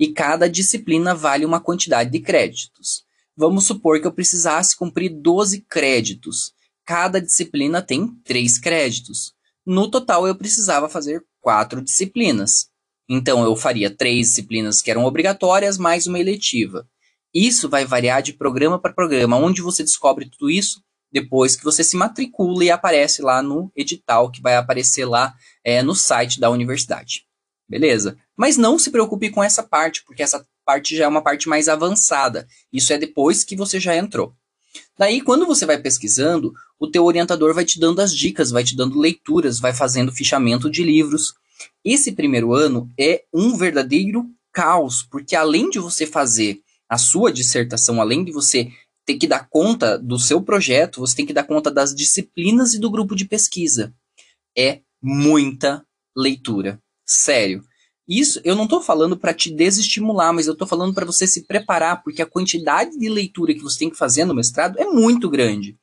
E 0.00 0.08
cada 0.08 0.48
disciplina 0.48 1.14
vale 1.14 1.44
uma 1.44 1.60
quantidade 1.60 2.10
de 2.10 2.20
créditos. 2.20 3.04
Vamos 3.36 3.66
supor 3.66 4.00
que 4.00 4.06
eu 4.06 4.12
precisasse 4.12 4.74
cumprir 4.74 5.10
12 5.10 5.60
créditos 5.68 6.54
cada 6.88 7.20
disciplina 7.20 7.82
tem 7.82 8.08
três 8.24 8.58
créditos. 8.58 9.34
No 9.66 9.90
total, 9.90 10.26
eu 10.26 10.34
precisava 10.34 10.88
fazer 10.88 11.22
quatro 11.38 11.82
disciplinas. 11.82 12.70
Então, 13.06 13.44
eu 13.44 13.54
faria 13.54 13.94
três 13.94 14.28
disciplinas 14.28 14.80
que 14.80 14.90
eram 14.90 15.04
obrigatórias, 15.04 15.76
mais 15.76 16.06
uma 16.06 16.18
eletiva. 16.18 16.88
Isso 17.34 17.68
vai 17.68 17.84
variar 17.84 18.22
de 18.22 18.32
programa 18.32 18.80
para 18.80 18.94
programa. 18.94 19.36
Onde 19.36 19.60
você 19.60 19.84
descobre 19.84 20.30
tudo 20.30 20.48
isso? 20.48 20.82
Depois 21.12 21.54
que 21.54 21.62
você 21.62 21.84
se 21.84 21.94
matricula 21.94 22.64
e 22.64 22.70
aparece 22.70 23.20
lá 23.20 23.42
no 23.42 23.70
edital, 23.76 24.30
que 24.30 24.40
vai 24.40 24.56
aparecer 24.56 25.04
lá 25.04 25.34
é, 25.62 25.82
no 25.82 25.94
site 25.94 26.40
da 26.40 26.48
universidade. 26.48 27.26
Beleza? 27.68 28.16
Mas 28.34 28.56
não 28.56 28.78
se 28.78 28.90
preocupe 28.90 29.28
com 29.28 29.44
essa 29.44 29.62
parte, 29.62 30.02
porque 30.06 30.22
essa 30.22 30.42
parte 30.64 30.96
já 30.96 31.04
é 31.04 31.08
uma 31.08 31.20
parte 31.20 31.50
mais 31.50 31.68
avançada. 31.68 32.48
Isso 32.72 32.94
é 32.94 32.96
depois 32.96 33.44
que 33.44 33.54
você 33.54 33.78
já 33.78 33.94
entrou. 33.94 34.34
Daí, 34.98 35.20
quando 35.20 35.46
você 35.46 35.64
vai 35.64 35.78
pesquisando, 35.78 36.52
o 36.78 36.90
teu 36.90 37.04
orientador 37.04 37.54
vai 37.54 37.64
te 37.64 37.78
dando 37.78 38.00
as 38.00 38.14
dicas, 38.14 38.50
vai 38.50 38.64
te 38.64 38.76
dando 38.76 38.98
leituras, 38.98 39.58
vai 39.58 39.72
fazendo 39.72 40.12
fichamento 40.12 40.70
de 40.70 40.82
livros. 40.82 41.34
Esse 41.84 42.12
primeiro 42.12 42.54
ano 42.54 42.90
é 42.98 43.24
um 43.32 43.56
verdadeiro 43.56 44.26
caos, 44.52 45.02
porque 45.10 45.36
além 45.36 45.70
de 45.70 45.78
você 45.78 46.06
fazer 46.06 46.60
a 46.88 46.96
sua 46.96 47.32
dissertação, 47.32 48.00
além 48.00 48.24
de 48.24 48.32
você 48.32 48.70
ter 49.04 49.16
que 49.16 49.26
dar 49.26 49.48
conta 49.48 49.98
do 49.98 50.18
seu 50.18 50.40
projeto, 50.42 51.00
você 51.00 51.16
tem 51.16 51.26
que 51.26 51.32
dar 51.32 51.44
conta 51.44 51.70
das 51.70 51.94
disciplinas 51.94 52.74
e 52.74 52.78
do 52.78 52.90
grupo 52.90 53.14
de 53.14 53.24
pesquisa. 53.24 53.94
É 54.56 54.80
muita 55.02 55.84
leitura. 56.16 56.80
Sério. 57.06 57.64
Isso 58.08 58.40
eu 58.42 58.56
não 58.56 58.64
estou 58.64 58.80
falando 58.80 59.18
para 59.18 59.34
te 59.34 59.50
desestimular, 59.50 60.32
mas 60.32 60.46
eu 60.46 60.54
estou 60.54 60.66
falando 60.66 60.94
para 60.94 61.04
você 61.04 61.26
se 61.26 61.44
preparar, 61.44 62.02
porque 62.02 62.22
a 62.22 62.26
quantidade 62.26 62.98
de 62.98 63.08
leitura 63.08 63.52
que 63.52 63.60
você 63.60 63.80
tem 63.80 63.90
que 63.90 63.98
fazer 63.98 64.24
no 64.24 64.34
mestrado 64.34 64.78
é 64.78 64.86
muito 64.86 65.28
grande. 65.28 65.76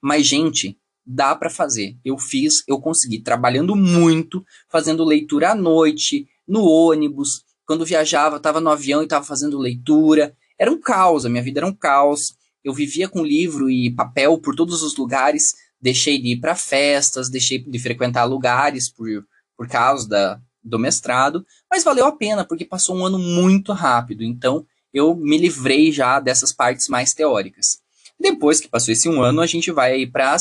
Mas, 0.00 0.26
gente, 0.26 0.78
dá 1.06 1.34
para 1.34 1.48
fazer. 1.48 1.96
Eu 2.04 2.18
fiz, 2.18 2.62
eu 2.68 2.78
consegui, 2.78 3.20
trabalhando 3.20 3.74
muito, 3.74 4.44
fazendo 4.68 5.02
leitura 5.02 5.52
à 5.52 5.54
noite, 5.54 6.28
no 6.46 6.62
ônibus, 6.64 7.44
quando 7.64 7.86
viajava, 7.86 8.36
estava 8.36 8.60
no 8.60 8.68
avião 8.68 9.00
e 9.00 9.04
estava 9.04 9.24
fazendo 9.24 9.58
leitura. 9.58 10.36
Era 10.58 10.70
um 10.70 10.78
caos, 10.78 11.24
a 11.24 11.30
minha 11.30 11.42
vida 11.42 11.60
era 11.60 11.66
um 11.66 11.74
caos. 11.74 12.34
Eu 12.62 12.74
vivia 12.74 13.08
com 13.08 13.24
livro 13.24 13.70
e 13.70 13.94
papel 13.94 14.38
por 14.38 14.54
todos 14.54 14.82
os 14.82 14.94
lugares. 14.96 15.54
Deixei 15.80 16.20
de 16.20 16.32
ir 16.32 16.40
para 16.40 16.54
festas, 16.54 17.30
deixei 17.30 17.58
de 17.58 17.78
frequentar 17.78 18.24
lugares 18.24 18.90
por, 18.90 19.08
por 19.56 19.66
causa 19.68 20.08
da, 20.08 20.40
do 20.62 20.78
mestrado, 20.78 21.44
mas 21.70 21.84
valeu 21.84 22.06
a 22.06 22.16
pena, 22.16 22.44
porque 22.44 22.64
passou 22.64 22.96
um 22.96 23.04
ano 23.04 23.18
muito 23.18 23.72
rápido, 23.72 24.22
então 24.22 24.64
eu 24.92 25.14
me 25.16 25.38
livrei 25.38 25.90
já 25.90 26.20
dessas 26.20 26.52
partes 26.52 26.88
mais 26.88 27.14
teóricas. 27.14 27.78
Depois 28.20 28.60
que 28.60 28.68
passou 28.68 28.92
esse 28.92 29.08
um 29.08 29.22
ano, 29.22 29.40
a 29.40 29.46
gente 29.46 29.70
vai 29.70 30.06
para 30.06 30.36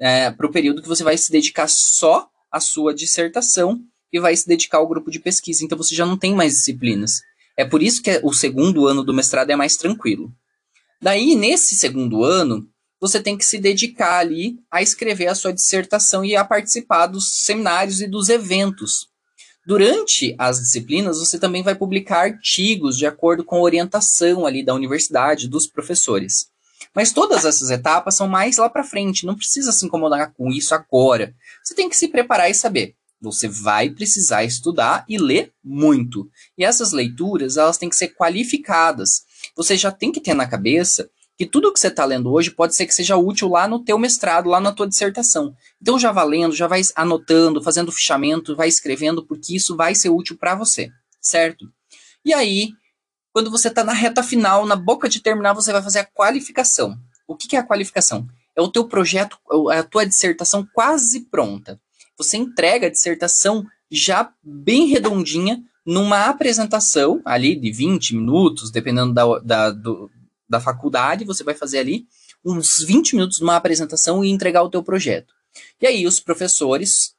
é, 0.00 0.28
o 0.28 0.50
período 0.50 0.82
que 0.82 0.88
você 0.88 1.02
vai 1.02 1.16
se 1.16 1.30
dedicar 1.30 1.68
só 1.68 2.28
à 2.50 2.60
sua 2.60 2.94
dissertação 2.94 3.80
e 4.12 4.20
vai 4.20 4.36
se 4.36 4.46
dedicar 4.46 4.78
ao 4.78 4.88
grupo 4.88 5.10
de 5.10 5.18
pesquisa, 5.18 5.64
então 5.64 5.76
você 5.76 5.94
já 5.94 6.06
não 6.06 6.16
tem 6.16 6.34
mais 6.34 6.54
disciplinas. 6.54 7.20
É 7.56 7.64
por 7.64 7.82
isso 7.82 8.02
que 8.02 8.20
o 8.22 8.32
segundo 8.32 8.86
ano 8.86 9.02
do 9.02 9.14
mestrado 9.14 9.50
é 9.50 9.56
mais 9.56 9.76
tranquilo. 9.76 10.32
Daí, 11.00 11.34
nesse 11.34 11.74
segundo 11.74 12.22
ano, 12.22 12.68
você 13.00 13.20
tem 13.20 13.36
que 13.36 13.44
se 13.44 13.58
dedicar 13.58 14.18
ali 14.18 14.58
a 14.70 14.82
escrever 14.82 15.28
a 15.28 15.34
sua 15.34 15.52
dissertação 15.52 16.24
e 16.24 16.36
a 16.36 16.44
participar 16.44 17.06
dos 17.06 17.40
seminários 17.40 18.00
e 18.00 18.06
dos 18.06 18.28
eventos 18.28 19.08
Durante 19.66 20.32
as 20.38 20.60
disciplinas, 20.60 21.18
você 21.18 21.40
também 21.40 21.60
vai 21.60 21.74
publicar 21.74 22.20
artigos 22.20 22.96
de 22.96 23.04
acordo 23.04 23.42
com 23.42 23.56
a 23.56 23.62
orientação 23.62 24.46
ali 24.46 24.64
da 24.64 24.72
universidade, 24.72 25.48
dos 25.48 25.66
professores. 25.66 26.46
Mas 26.94 27.12
todas 27.12 27.44
essas 27.44 27.70
etapas 27.70 28.14
são 28.14 28.28
mais 28.28 28.58
lá 28.58 28.70
para 28.70 28.84
frente, 28.84 29.26
não 29.26 29.34
precisa 29.34 29.72
se 29.72 29.84
incomodar 29.84 30.32
com 30.34 30.52
isso 30.52 30.72
agora. 30.72 31.34
Você 31.64 31.74
tem 31.74 31.88
que 31.88 31.96
se 31.96 32.06
preparar 32.06 32.48
e 32.48 32.54
saber. 32.54 32.94
Você 33.20 33.48
vai 33.48 33.90
precisar 33.90 34.44
estudar 34.44 35.04
e 35.08 35.18
ler 35.18 35.52
muito. 35.64 36.30
E 36.56 36.64
essas 36.64 36.92
leituras, 36.92 37.56
elas 37.56 37.76
têm 37.76 37.88
que 37.88 37.96
ser 37.96 38.14
qualificadas. 38.14 39.22
Você 39.56 39.76
já 39.76 39.90
tem 39.90 40.12
que 40.12 40.20
ter 40.20 40.34
na 40.34 40.46
cabeça 40.46 41.10
que 41.36 41.44
tudo 41.44 41.72
que 41.72 41.78
você 41.78 41.88
está 41.88 42.04
lendo 42.04 42.32
hoje 42.32 42.50
pode 42.50 42.74
ser 42.74 42.86
que 42.86 42.94
seja 42.94 43.16
útil 43.16 43.48
lá 43.48 43.68
no 43.68 43.84
teu 43.84 43.98
mestrado, 43.98 44.48
lá 44.48 44.58
na 44.58 44.72
tua 44.72 44.88
dissertação. 44.88 45.54
Então 45.80 45.98
já 45.98 46.10
vai 46.10 46.26
lendo, 46.26 46.54
já 46.54 46.66
vai 46.66 46.80
anotando, 46.94 47.62
fazendo 47.62 47.92
fichamento, 47.92 48.56
vai 48.56 48.68
escrevendo, 48.68 49.24
porque 49.24 49.54
isso 49.54 49.76
vai 49.76 49.94
ser 49.94 50.08
útil 50.08 50.36
para 50.38 50.54
você, 50.54 50.90
certo? 51.20 51.66
E 52.24 52.32
aí, 52.32 52.70
quando 53.32 53.50
você 53.50 53.68
está 53.68 53.84
na 53.84 53.92
reta 53.92 54.22
final, 54.22 54.64
na 54.64 54.76
boca 54.76 55.08
de 55.08 55.20
terminar, 55.20 55.52
você 55.52 55.72
vai 55.72 55.82
fazer 55.82 55.98
a 55.98 56.04
qualificação. 56.04 56.96
O 57.28 57.36
que, 57.36 57.46
que 57.46 57.56
é 57.56 57.58
a 57.58 57.66
qualificação? 57.66 58.26
É 58.56 58.62
o 58.62 58.68
teu 58.68 58.88
projeto, 58.88 59.36
a 59.70 59.82
tua 59.82 60.06
dissertação 60.06 60.66
quase 60.72 61.20
pronta. 61.26 61.78
Você 62.16 62.38
entrega 62.38 62.86
a 62.86 62.90
dissertação 62.90 63.64
já 63.90 64.32
bem 64.42 64.86
redondinha 64.86 65.62
numa 65.84 66.26
apresentação 66.26 67.20
ali 67.24 67.54
de 67.54 67.70
20 67.70 68.16
minutos, 68.16 68.70
dependendo 68.70 69.12
da, 69.12 69.38
da, 69.38 69.70
do, 69.70 70.10
da 70.48 70.60
faculdade, 70.60 71.24
você 71.24 71.42
vai 71.42 71.54
fazer 71.54 71.78
ali 71.78 72.06
uns 72.44 72.84
20 72.86 73.14
minutos 73.14 73.38
de 73.38 73.44
uma 73.44 73.56
apresentação 73.56 74.24
e 74.24 74.30
entregar 74.30 74.62
o 74.62 74.70
teu 74.70 74.82
projeto. 74.82 75.34
E 75.80 75.86
aí 75.86 76.06
os 76.06 76.20
professores 76.20 77.14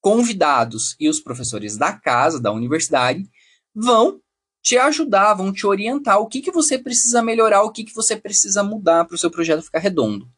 convidados 0.00 0.96
e 0.98 1.08
os 1.08 1.20
professores 1.20 1.76
da 1.76 1.92
casa, 1.92 2.40
da 2.40 2.52
universidade, 2.52 3.28
vão 3.74 4.20
te 4.62 4.76
ajudar, 4.76 5.34
vão 5.34 5.52
te 5.52 5.66
orientar 5.66 6.18
o 6.20 6.26
que, 6.26 6.40
que 6.40 6.50
você 6.50 6.78
precisa 6.78 7.22
melhorar, 7.22 7.62
o 7.62 7.70
que, 7.70 7.84
que 7.84 7.94
você 7.94 8.16
precisa 8.16 8.62
mudar 8.62 9.04
para 9.04 9.14
o 9.14 9.18
seu 9.18 9.30
projeto 9.30 9.62
ficar 9.62 9.80
redondo. 9.80 10.28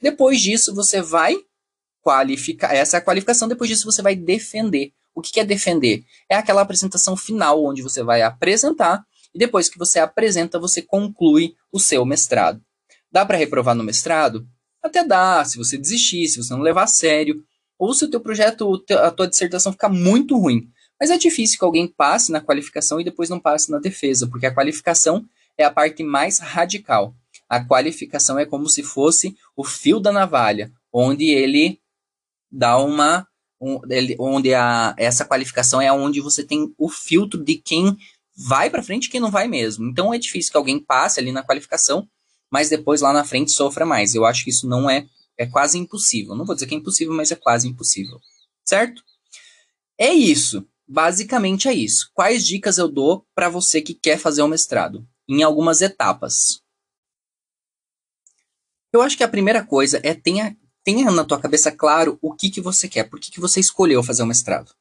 Depois 0.00 0.40
disso, 0.40 0.74
você 0.74 1.02
vai 1.02 1.36
qualificar, 2.02 2.74
essa 2.74 2.96
é 2.96 2.98
a 2.98 3.02
qualificação, 3.02 3.48
depois 3.48 3.68
disso 3.68 3.90
você 3.90 4.02
vai 4.02 4.14
defender. 4.14 4.92
O 5.14 5.22
que, 5.22 5.32
que 5.32 5.40
é 5.40 5.44
defender? 5.44 6.04
É 6.28 6.36
aquela 6.36 6.62
apresentação 6.62 7.16
final, 7.16 7.64
onde 7.64 7.82
você 7.82 8.02
vai 8.02 8.22
apresentar 8.22 9.04
e 9.34 9.38
depois 9.38 9.68
que 9.68 9.78
você 9.78 9.98
apresenta, 9.98 10.58
você 10.58 10.80
conclui 10.80 11.54
o 11.72 11.80
seu 11.80 12.04
mestrado. 12.04 12.62
Dá 13.10 13.26
para 13.26 13.36
reprovar 13.36 13.74
no 13.74 13.82
mestrado? 13.82 14.46
Até 14.82 15.04
dá, 15.04 15.44
se 15.44 15.56
você 15.56 15.76
desistir, 15.76 16.28
se 16.28 16.42
você 16.42 16.52
não 16.52 16.60
levar 16.60 16.84
a 16.84 16.88
sério, 16.88 17.42
ou 17.78 17.92
se 17.92 18.04
o 18.04 18.10
teu 18.10 18.20
projeto, 18.20 18.82
a 18.90 19.10
tua 19.10 19.26
dissertação 19.26 19.72
ficar 19.72 19.88
muito 19.88 20.38
ruim. 20.38 20.68
Mas 21.00 21.10
é 21.10 21.18
difícil 21.18 21.58
que 21.58 21.64
alguém 21.64 21.88
passe 21.88 22.30
na 22.30 22.40
qualificação 22.40 23.00
e 23.00 23.04
depois 23.04 23.28
não 23.28 23.40
passe 23.40 23.70
na 23.70 23.78
defesa, 23.78 24.28
porque 24.28 24.46
a 24.46 24.54
qualificação 24.54 25.24
é 25.58 25.64
a 25.64 25.70
parte 25.70 26.02
mais 26.02 26.38
radical. 26.38 27.14
A 27.48 27.64
qualificação 27.64 28.38
é 28.38 28.46
como 28.46 28.68
se 28.68 28.82
fosse 28.82 29.36
o 29.56 29.64
fio 29.64 29.98
da 29.98 30.12
navalha, 30.12 30.72
onde 30.92 31.30
ele 31.30 31.80
dá 32.50 32.78
uma 32.78 33.26
um, 33.60 33.80
ele, 33.88 34.16
onde 34.18 34.52
a, 34.52 34.94
essa 34.98 35.24
qualificação 35.24 35.80
é 35.80 35.90
onde 35.90 36.20
você 36.20 36.44
tem 36.44 36.72
o 36.76 36.88
filtro 36.88 37.42
de 37.42 37.56
quem 37.56 37.96
vai 38.36 38.70
para 38.70 38.82
frente 38.82 39.08
quem 39.08 39.20
não 39.20 39.30
vai 39.30 39.48
mesmo. 39.48 39.88
Então 39.88 40.12
é 40.12 40.18
difícil 40.18 40.50
que 40.50 40.56
alguém 40.56 40.78
passe 40.78 41.20
ali 41.20 41.32
na 41.32 41.42
qualificação, 41.42 42.08
mas 42.50 42.68
depois 42.68 43.00
lá 43.00 43.12
na 43.12 43.24
frente 43.24 43.52
sofra 43.52 43.86
mais. 43.86 44.14
Eu 44.14 44.24
acho 44.24 44.44
que 44.44 44.50
isso 44.50 44.68
não 44.68 44.88
é 44.88 45.06
é 45.36 45.46
quase 45.46 45.78
impossível. 45.78 46.34
Não 46.34 46.44
vou 46.44 46.54
dizer 46.54 46.66
que 46.66 46.74
é 46.74 46.78
impossível, 46.78 47.12
mas 47.12 47.30
é 47.30 47.36
quase 47.36 47.68
impossível. 47.68 48.20
Certo? 48.64 49.02
É 49.98 50.12
isso. 50.12 50.66
Basicamente 50.86 51.68
é 51.68 51.72
isso. 51.72 52.10
Quais 52.12 52.46
dicas 52.46 52.78
eu 52.78 52.88
dou 52.88 53.26
para 53.34 53.48
você 53.48 53.80
que 53.80 53.94
quer 53.94 54.18
fazer 54.18 54.42
o 54.42 54.48
mestrado? 54.48 55.06
Em 55.28 55.42
algumas 55.42 55.80
etapas. 55.80 56.60
Eu 58.92 59.02
acho 59.02 59.16
que 59.16 59.24
a 59.24 59.28
primeira 59.28 59.64
coisa 59.64 60.00
é 60.04 60.14
tenha, 60.14 60.56
tenha 60.84 61.10
na 61.10 61.24
tua 61.24 61.40
cabeça 61.40 61.72
claro 61.72 62.18
o 62.22 62.32
que, 62.32 62.50
que 62.50 62.60
você 62.60 62.88
quer, 62.88 63.04
por 63.04 63.18
que, 63.18 63.30
que 63.30 63.40
você 63.40 63.58
escolheu 63.58 64.04
fazer 64.04 64.22
o 64.22 64.26
mestrado. 64.26 64.72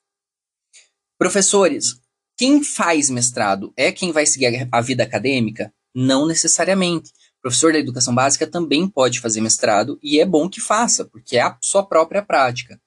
Professores, 1.17 1.99
quem 2.43 2.61
faz 2.61 3.09
mestrado 3.09 3.71
é 3.77 3.89
quem 3.89 4.11
vai 4.11 4.25
seguir 4.25 4.67
a 4.69 4.81
vida 4.81 5.01
acadêmica? 5.01 5.73
Não 5.95 6.27
necessariamente. 6.27 7.09
O 7.37 7.43
professor 7.43 7.71
da 7.71 7.79
educação 7.79 8.13
básica 8.13 8.45
também 8.45 8.85
pode 8.85 9.21
fazer 9.21 9.39
mestrado 9.39 9.97
e 10.03 10.19
é 10.19 10.25
bom 10.25 10.49
que 10.49 10.59
faça, 10.59 11.05
porque 11.05 11.37
é 11.37 11.41
a 11.43 11.57
sua 11.61 11.85
própria 11.85 12.21
prática. 12.21 12.77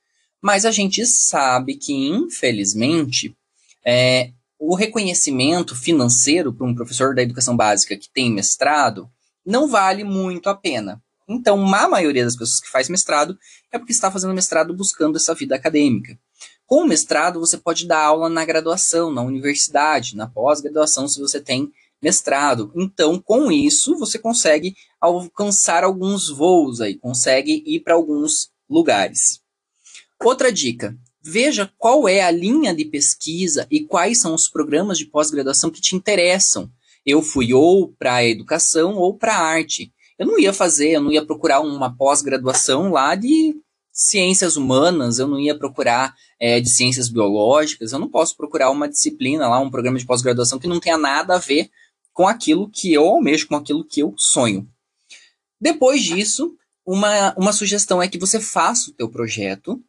Mas 0.42 0.66
a 0.66 0.70
gente 0.70 1.06
sabe 1.06 1.74
que, 1.74 1.94
infelizmente, 1.94 3.34
é, 3.82 4.32
o 4.58 4.74
reconhecimento 4.74 5.74
financeiro 5.74 6.52
para 6.52 6.66
um 6.66 6.74
professor 6.74 7.14
da 7.14 7.22
educação 7.22 7.56
básica 7.56 7.96
que 7.96 8.12
tem 8.12 8.30
mestrado 8.30 9.10
não 9.42 9.68
vale 9.68 10.04
muito 10.04 10.50
a 10.50 10.54
pena. 10.54 11.02
Então, 11.26 11.74
a 11.74 11.88
maioria 11.88 12.24
das 12.24 12.36
pessoas 12.36 12.60
que 12.60 12.68
faz 12.68 12.90
mestrado 12.90 13.38
é 13.72 13.78
porque 13.78 13.92
está 13.92 14.10
fazendo 14.10 14.34
mestrado 14.34 14.76
buscando 14.76 15.16
essa 15.16 15.34
vida 15.34 15.56
acadêmica. 15.56 16.18
Com 16.66 16.82
o 16.82 16.86
mestrado, 16.86 17.38
você 17.38 17.56
pode 17.56 17.86
dar 17.86 18.00
aula 18.00 18.28
na 18.28 18.44
graduação, 18.44 19.12
na 19.12 19.22
universidade, 19.22 20.16
na 20.16 20.26
pós-graduação, 20.26 21.06
se 21.06 21.20
você 21.20 21.40
tem 21.40 21.70
mestrado. 22.02 22.72
Então, 22.74 23.20
com 23.20 23.52
isso, 23.52 23.96
você 23.96 24.18
consegue 24.18 24.74
alcançar 25.00 25.84
alguns 25.84 26.28
voos 26.28 26.80
aí, 26.80 26.98
consegue 26.98 27.62
ir 27.64 27.80
para 27.80 27.94
alguns 27.94 28.50
lugares. 28.68 29.40
Outra 30.20 30.52
dica: 30.52 30.96
veja 31.22 31.70
qual 31.78 32.08
é 32.08 32.22
a 32.22 32.30
linha 32.30 32.74
de 32.74 32.84
pesquisa 32.84 33.66
e 33.70 33.84
quais 33.84 34.20
são 34.20 34.34
os 34.34 34.48
programas 34.48 34.98
de 34.98 35.06
pós-graduação 35.06 35.70
que 35.70 35.80
te 35.80 35.94
interessam. 35.94 36.70
Eu 37.04 37.22
fui 37.22 37.54
ou 37.54 37.94
para 37.96 38.14
a 38.14 38.24
educação 38.24 38.96
ou 38.96 39.16
para 39.16 39.36
a 39.36 39.40
arte. 39.40 39.92
Eu 40.18 40.26
não 40.26 40.38
ia 40.38 40.52
fazer, 40.52 40.92
eu 40.92 41.00
não 41.00 41.12
ia 41.12 41.24
procurar 41.24 41.60
uma 41.60 41.94
pós-graduação 41.94 42.90
lá 42.90 43.14
de 43.14 43.54
ciências 43.96 44.58
humanas, 44.58 45.18
eu 45.18 45.26
não 45.26 45.40
ia 45.40 45.58
procurar 45.58 46.14
é, 46.38 46.60
de 46.60 46.68
ciências 46.68 47.08
biológicas, 47.08 47.92
eu 47.92 47.98
não 47.98 48.10
posso 48.10 48.36
procurar 48.36 48.70
uma 48.70 48.86
disciplina 48.86 49.48
lá, 49.48 49.58
um 49.58 49.70
programa 49.70 49.98
de 49.98 50.04
pós-graduação 50.04 50.58
que 50.58 50.68
não 50.68 50.78
tenha 50.78 50.98
nada 50.98 51.34
a 51.34 51.38
ver 51.38 51.70
com 52.12 52.28
aquilo 52.28 52.70
que 52.70 52.92
eu 52.92 53.06
almejo, 53.06 53.48
com 53.48 53.56
aquilo 53.56 53.82
que 53.82 54.00
eu 54.00 54.14
sonho. 54.18 54.68
Depois 55.58 56.02
disso, 56.02 56.54
uma, 56.84 57.34
uma 57.38 57.54
sugestão 57.54 58.02
é 58.02 58.06
que 58.06 58.18
você 58.18 58.38
faça 58.38 58.90
o 58.90 58.92
teu 58.92 59.08
projeto 59.08 59.82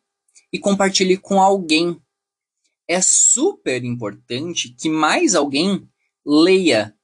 e 0.54 0.58
compartilhe 0.58 1.18
com 1.18 1.42
alguém. 1.42 2.00
É 2.88 3.02
super 3.02 3.84
importante 3.84 4.70
que 4.70 4.90
mais 4.90 5.36
alguém 5.36 5.86
leia 6.26 6.96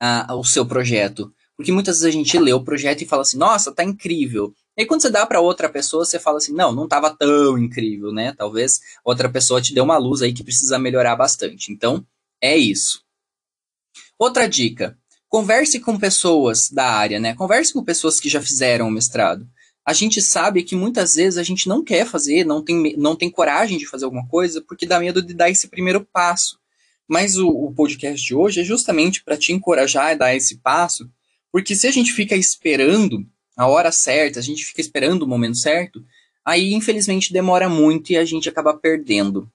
uh, 0.00 0.34
o 0.34 0.44
seu 0.44 0.64
projeto. 0.64 1.34
Porque 1.56 1.72
muitas 1.72 2.00
vezes 2.00 2.14
a 2.14 2.16
gente 2.16 2.38
lê 2.38 2.52
o 2.52 2.62
projeto 2.62 3.02
e 3.02 3.06
fala 3.06 3.22
assim, 3.22 3.36
nossa, 3.36 3.72
tá 3.72 3.82
incrível. 3.82 4.54
E 4.76 4.82
aí 4.82 4.86
quando 4.86 5.02
você 5.02 5.10
dá 5.10 5.26
para 5.26 5.40
outra 5.40 5.68
pessoa, 5.68 6.04
você 6.04 6.18
fala 6.18 6.38
assim, 6.38 6.54
não, 6.54 6.72
não 6.72 6.84
estava 6.84 7.10
tão 7.14 7.58
incrível, 7.58 8.12
né? 8.12 8.32
Talvez 8.36 8.80
outra 9.04 9.28
pessoa 9.28 9.60
te 9.60 9.74
dê 9.74 9.80
uma 9.80 9.98
luz 9.98 10.22
aí 10.22 10.32
que 10.32 10.44
precisa 10.44 10.78
melhorar 10.78 11.14
bastante. 11.14 11.70
Então, 11.70 12.06
é 12.40 12.56
isso. 12.56 13.02
Outra 14.18 14.48
dica, 14.48 14.98
converse 15.28 15.80
com 15.80 15.98
pessoas 15.98 16.70
da 16.70 16.90
área, 16.90 17.20
né? 17.20 17.34
Converse 17.34 17.72
com 17.72 17.84
pessoas 17.84 18.18
que 18.18 18.28
já 18.28 18.40
fizeram 18.40 18.88
o 18.88 18.90
mestrado. 18.90 19.46
A 19.84 19.92
gente 19.92 20.22
sabe 20.22 20.62
que 20.62 20.76
muitas 20.76 21.14
vezes 21.14 21.36
a 21.36 21.42
gente 21.42 21.68
não 21.68 21.82
quer 21.82 22.06
fazer, 22.06 22.44
não 22.44 22.62
tem, 22.62 22.96
não 22.96 23.16
tem 23.16 23.30
coragem 23.30 23.76
de 23.76 23.86
fazer 23.86 24.04
alguma 24.04 24.26
coisa 24.28 24.62
porque 24.62 24.86
dá 24.86 25.00
medo 25.00 25.20
de 25.20 25.34
dar 25.34 25.50
esse 25.50 25.68
primeiro 25.68 26.06
passo. 26.12 26.58
Mas 27.08 27.36
o, 27.36 27.48
o 27.48 27.74
podcast 27.74 28.24
de 28.24 28.34
hoje 28.34 28.60
é 28.60 28.64
justamente 28.64 29.22
para 29.24 29.36
te 29.36 29.52
encorajar 29.52 30.12
a 30.12 30.14
dar 30.14 30.34
esse 30.34 30.58
passo, 30.58 31.10
porque 31.50 31.74
se 31.74 31.86
a 31.86 31.90
gente 31.90 32.12
fica 32.12 32.36
esperando 32.36 33.26
a 33.62 33.68
hora 33.68 33.92
certa, 33.92 34.40
a 34.40 34.42
gente 34.42 34.64
fica 34.64 34.80
esperando 34.80 35.22
o 35.22 35.28
momento 35.28 35.56
certo, 35.56 36.04
aí 36.44 36.72
infelizmente 36.72 37.32
demora 37.32 37.68
muito 37.68 38.10
e 38.10 38.16
a 38.16 38.24
gente 38.24 38.48
acaba 38.48 38.74
perdendo. 38.74 39.50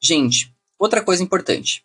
Gente, 0.00 0.54
outra 0.78 1.02
coisa 1.02 1.22
importante. 1.22 1.84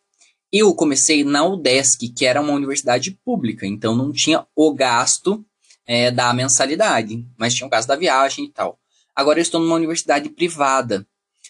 Eu 0.52 0.74
comecei 0.74 1.24
na 1.24 1.46
UDESC, 1.46 2.10
que 2.10 2.26
era 2.26 2.42
uma 2.42 2.54
universidade 2.54 3.12
pública, 3.24 3.68
então 3.68 3.96
não 3.96 4.12
tinha 4.12 4.46
o 4.56 4.74
gasto 4.74 5.46
é, 5.86 6.10
da 6.10 6.34
mensalidade, 6.34 7.26
mas 7.38 7.54
tinha 7.54 7.68
o 7.68 7.70
gasto 7.70 7.88
da 7.88 7.96
viagem 7.96 8.46
e 8.46 8.50
tal. 8.52 8.80
Agora 9.16 9.40
eu 9.40 9.44
estou 9.44 9.60
numa 9.62 9.76
universidade 9.76 10.30
privada, 10.30 11.06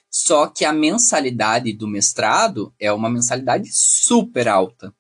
só 0.09 0.47
que 0.47 0.65
a 0.65 0.73
mensalidade 0.73 1.71
do 1.71 1.87
mestrado 1.87 2.73
é 2.79 2.91
uma 2.91 3.09
mensalidade 3.09 3.69
super 3.71 4.47
alta. 4.47 4.93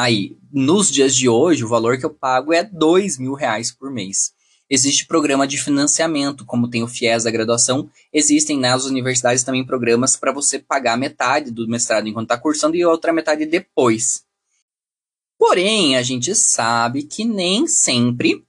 Aí, 0.00 0.38
nos 0.52 0.92
dias 0.92 1.16
de 1.16 1.28
hoje, 1.28 1.64
o 1.64 1.68
valor 1.68 1.98
que 1.98 2.06
eu 2.06 2.14
pago 2.14 2.52
é 2.52 2.62
dois 2.62 3.18
mil 3.18 3.34
reais 3.34 3.72
por 3.72 3.90
mês. 3.90 4.32
Existe 4.70 5.04
programa 5.04 5.44
de 5.44 5.60
financiamento, 5.60 6.46
como 6.46 6.70
tem 6.70 6.84
o 6.84 6.86
FIES 6.86 7.24
da 7.24 7.32
graduação, 7.32 7.90
existem 8.12 8.56
nas 8.56 8.84
universidades 8.84 9.42
também 9.42 9.66
programas 9.66 10.14
para 10.14 10.30
você 10.30 10.60
pagar 10.60 10.96
metade 10.96 11.50
do 11.50 11.66
mestrado 11.66 12.06
enquanto 12.06 12.26
está 12.26 12.38
cursando 12.38 12.76
e 12.76 12.84
outra 12.84 13.12
metade 13.12 13.44
depois. 13.44 14.22
Porém, 15.36 15.96
a 15.96 16.02
gente 16.02 16.32
sabe 16.32 17.02
que 17.02 17.24
nem 17.24 17.66
sempre 17.66 18.46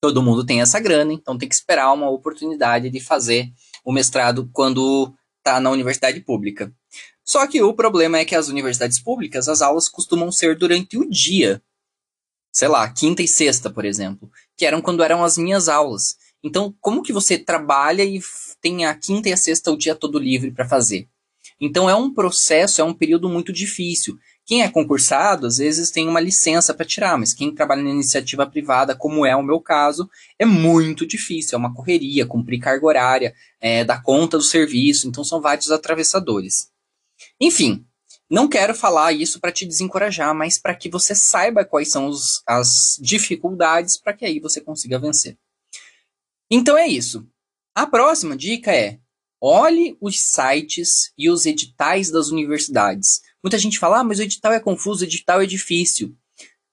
todo 0.00 0.24
mundo 0.24 0.44
tem 0.44 0.60
essa 0.60 0.80
grana, 0.80 1.12
então 1.12 1.38
tem 1.38 1.48
que 1.48 1.54
esperar 1.54 1.92
uma 1.92 2.10
oportunidade 2.10 2.90
de 2.90 2.98
fazer 2.98 3.48
o 3.84 3.92
mestrado 3.92 4.50
quando 4.52 5.14
está 5.38 5.60
na 5.60 5.70
universidade 5.70 6.18
pública. 6.18 6.74
Só 7.24 7.46
que 7.46 7.62
o 7.62 7.72
problema 7.72 8.18
é 8.18 8.24
que 8.24 8.36
as 8.36 8.48
universidades 8.48 8.98
públicas, 8.98 9.48
as 9.48 9.62
aulas 9.62 9.88
costumam 9.88 10.30
ser 10.30 10.56
durante 10.56 10.98
o 10.98 11.08
dia. 11.08 11.62
Sei 12.52 12.68
lá, 12.68 12.88
quinta 12.88 13.22
e 13.22 13.28
sexta, 13.28 13.70
por 13.70 13.84
exemplo, 13.84 14.30
que 14.56 14.66
eram 14.66 14.82
quando 14.82 15.02
eram 15.02 15.24
as 15.24 15.38
minhas 15.38 15.68
aulas. 15.68 16.16
Então, 16.42 16.74
como 16.80 17.02
que 17.02 17.12
você 17.12 17.38
trabalha 17.38 18.04
e 18.04 18.20
tem 18.60 18.84
a 18.84 18.94
quinta 18.94 19.30
e 19.30 19.32
a 19.32 19.36
sexta 19.36 19.72
o 19.72 19.78
dia 19.78 19.94
todo 19.94 20.18
livre 20.18 20.50
para 20.50 20.68
fazer? 20.68 21.08
Então, 21.58 21.88
é 21.88 21.94
um 21.94 22.12
processo, 22.12 22.80
é 22.80 22.84
um 22.84 22.92
período 22.92 23.28
muito 23.28 23.52
difícil. 23.52 24.18
Quem 24.44 24.62
é 24.62 24.68
concursado, 24.68 25.46
às 25.46 25.56
vezes 25.56 25.90
tem 25.90 26.06
uma 26.06 26.20
licença 26.20 26.74
para 26.74 26.84
tirar, 26.84 27.16
mas 27.16 27.32
quem 27.32 27.54
trabalha 27.54 27.82
na 27.82 27.88
iniciativa 27.88 28.46
privada, 28.46 28.94
como 28.94 29.24
é 29.24 29.34
o 29.34 29.42
meu 29.42 29.58
caso, 29.58 30.08
é 30.38 30.44
muito 30.44 31.06
difícil, 31.06 31.56
é 31.56 31.58
uma 31.58 31.72
correria, 31.72 32.26
cumprir 32.26 32.60
carga 32.60 32.84
horária, 32.84 33.34
é, 33.58 33.82
dar 33.82 34.02
conta 34.02 34.36
do 34.36 34.44
serviço, 34.44 35.08
então 35.08 35.24
são 35.24 35.40
vários 35.40 35.70
atravessadores. 35.70 36.73
Enfim, 37.40 37.86
não 38.30 38.48
quero 38.48 38.74
falar 38.74 39.12
isso 39.12 39.38
para 39.40 39.52
te 39.52 39.66
desencorajar, 39.66 40.34
mas 40.34 40.58
para 40.58 40.74
que 40.74 40.88
você 40.88 41.14
saiba 41.14 41.64
quais 41.64 41.90
são 41.90 42.06
os, 42.06 42.42
as 42.46 42.98
dificuldades 43.00 43.98
para 44.00 44.12
que 44.12 44.24
aí 44.24 44.40
você 44.40 44.60
consiga 44.60 44.98
vencer. 44.98 45.38
Então 46.50 46.76
é 46.76 46.86
isso. 46.86 47.26
A 47.74 47.86
próxima 47.86 48.36
dica 48.36 48.74
é: 48.74 48.98
olhe 49.40 49.96
os 50.00 50.20
sites 50.20 51.12
e 51.18 51.28
os 51.28 51.44
editais 51.44 52.10
das 52.10 52.28
universidades. 52.28 53.20
Muita 53.42 53.58
gente 53.58 53.78
fala, 53.78 54.00
ah, 54.00 54.04
mas 54.04 54.18
o 54.18 54.22
edital 54.22 54.52
é 54.52 54.60
confuso, 54.60 55.04
o 55.04 55.06
edital 55.06 55.42
é 55.42 55.46
difícil. 55.46 56.16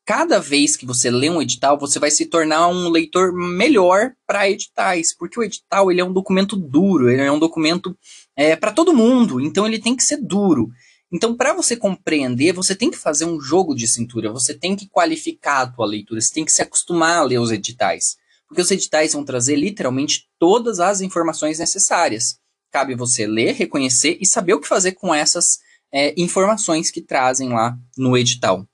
Cada 0.06 0.40
vez 0.40 0.76
que 0.76 0.86
você 0.86 1.12
lê 1.12 1.30
um 1.30 1.42
edital, 1.42 1.78
você 1.78 2.00
vai 2.00 2.10
se 2.10 2.26
tornar 2.26 2.68
um 2.68 2.90
leitor 2.90 3.34
melhor 3.34 4.14
para 4.26 4.50
editais, 4.50 5.16
porque 5.16 5.40
o 5.40 5.44
edital 5.44 5.92
ele 5.92 6.02
é 6.02 6.06
um 6.06 6.14
documento 6.14 6.56
duro, 6.56 7.10
ele 7.10 7.22
é 7.22 7.32
um 7.32 7.40
documento 7.40 7.98
é, 8.42 8.56
para 8.56 8.72
todo 8.72 8.94
mundo, 8.94 9.40
então 9.40 9.68
ele 9.68 9.78
tem 9.78 9.96
que 9.96 10.04
ser 10.04 10.18
duro. 10.18 10.72
Então, 11.14 11.36
para 11.36 11.54
você 11.54 11.76
compreender, 11.76 12.54
você 12.54 12.74
tem 12.74 12.90
que 12.90 12.98
fazer 12.98 13.26
um 13.26 13.40
jogo 13.40 13.76
de 13.76 13.88
cintura, 13.88 14.32
você 14.32 14.58
tem 14.58 14.76
que 14.76 14.90
qualificar 14.90 15.62
a 15.62 15.68
tua 15.68 15.86
leitura, 15.86 16.20
você 16.20 16.34
tem 16.34 16.44
que 16.44 16.52
se 16.52 16.62
acostumar 16.62 17.18
a 17.18 17.24
ler 17.24 17.40
os 17.40 17.52
editais. 17.52 18.16
Porque 18.48 18.62
os 18.62 18.72
editais 18.72 19.14
vão 19.14 19.24
trazer 19.24 19.56
literalmente 19.56 20.28
todas 20.40 20.80
as 20.80 21.02
informações 21.02 21.60
necessárias. 21.60 22.40
Cabe 22.72 22.96
você 22.96 23.28
ler, 23.28 23.54
reconhecer 23.54 24.18
e 24.20 24.26
saber 24.26 24.56
o 24.56 24.60
que 24.60 24.68
fazer 24.68 24.94
com 24.94 25.14
essas 25.14 25.60
é, 25.94 26.14
informações 26.20 26.90
que 26.90 27.02
trazem 27.02 27.50
lá 27.50 27.78
no 27.96 28.18
edital. 28.18 28.68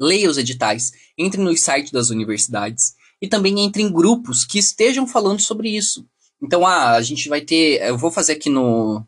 Leia 0.00 0.30
os 0.30 0.38
editais, 0.38 0.92
entre 1.18 1.40
nos 1.40 1.60
sites 1.60 1.90
das 1.90 2.10
universidades 2.10 2.94
e 3.20 3.26
também 3.26 3.58
entre 3.60 3.82
em 3.82 3.90
grupos 3.90 4.44
que 4.44 4.58
estejam 4.58 5.08
falando 5.08 5.40
sobre 5.40 5.74
isso. 5.74 6.06
Então, 6.42 6.66
ah, 6.66 6.92
a 6.92 7.02
gente 7.02 7.28
vai 7.28 7.40
ter. 7.40 7.80
Eu 7.82 7.96
vou 7.96 8.10
fazer 8.10 8.32
aqui 8.32 8.50
no, 8.50 9.04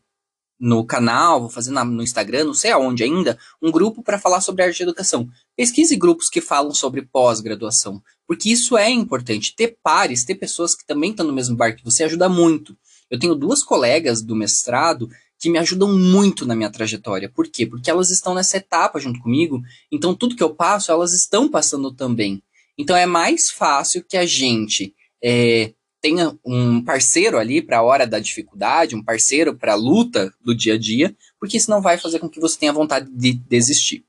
no 0.59 0.85
canal, 0.85 1.41
vou 1.41 1.51
fazer 1.51 1.71
na, 1.71 1.85
no 1.85 2.03
Instagram, 2.03 2.45
não 2.45 2.55
sei 2.55 2.73
aonde 2.73 3.05
ainda, 3.05 3.38
um 3.62 3.71
grupo 3.71 4.03
para 4.03 4.19
falar 4.19 4.41
sobre 4.41 4.64
arte 4.64 4.81
e 4.81 4.83
educação. 4.83 5.29
Pesquise 5.57 5.95
grupos 5.97 6.29
que 6.29 6.41
falam 6.41 6.75
sobre 6.75 7.03
pós-graduação, 7.03 8.03
porque 8.27 8.51
isso 8.51 8.77
é 8.77 8.91
importante. 8.91 9.55
Ter 9.55 9.79
pares, 9.83 10.25
ter 10.25 10.35
pessoas 10.35 10.75
que 10.75 10.87
também 10.87 11.11
estão 11.11 11.27
no 11.27 11.33
mesmo 11.33 11.57
barco 11.57 11.79
que 11.79 11.85
você 11.85 12.05
ajuda 12.05 12.29
muito. 12.29 12.77
Eu 13.11 13.19
tenho 13.19 13.35
duas 13.35 13.62
colegas 13.62 14.23
do 14.23 14.35
mestrado 14.35 15.09
que 15.38 15.49
me 15.49 15.59
ajudam 15.59 15.97
muito 15.97 16.45
na 16.45 16.57
minha 16.57 16.71
trajetória. 16.71 17.31
Por 17.33 17.49
quê? 17.49 17.64
Porque 17.64 17.91
elas 17.91 18.11
estão 18.11 18.35
nessa 18.35 18.57
etapa 18.57 18.99
junto 18.99 19.21
comigo, 19.21 19.62
então 19.91 20.14
tudo 20.14 20.35
que 20.35 20.43
eu 20.43 20.55
passo, 20.55 20.91
elas 20.91 21.12
estão 21.12 21.49
passando 21.49 21.93
também. 21.93 22.43
Então 22.77 22.97
é 22.97 23.07
mais 23.07 23.51
fácil 23.51 24.05
que 24.05 24.17
a 24.17 24.27
gente 24.27 24.95
é, 25.23 25.73
tenha 26.01 26.37
um 26.45 26.83
parceiro 26.83 27.39
ali 27.39 27.61
para 27.61 27.79
a 27.79 27.83
hora 27.83 28.07
da 28.07 28.19
dificuldade, 28.19 28.95
um 28.95 29.03
parceiro 29.03 29.57
para 29.57 29.73
a 29.73 29.77
luta 29.77 30.33
do 30.41 30.55
dia 30.55 30.75
a 30.75 30.79
dia, 30.79 31.15
porque 31.39 31.57
isso 31.57 31.71
não 31.71 31.83
vai 31.83 31.99
fazer 31.99 32.19
com 32.19 32.29
que 32.29 32.41
você 32.41 32.59
tenha 32.59 32.73
vontade 32.73 33.11
de 33.11 33.33
desistir. 33.33 34.05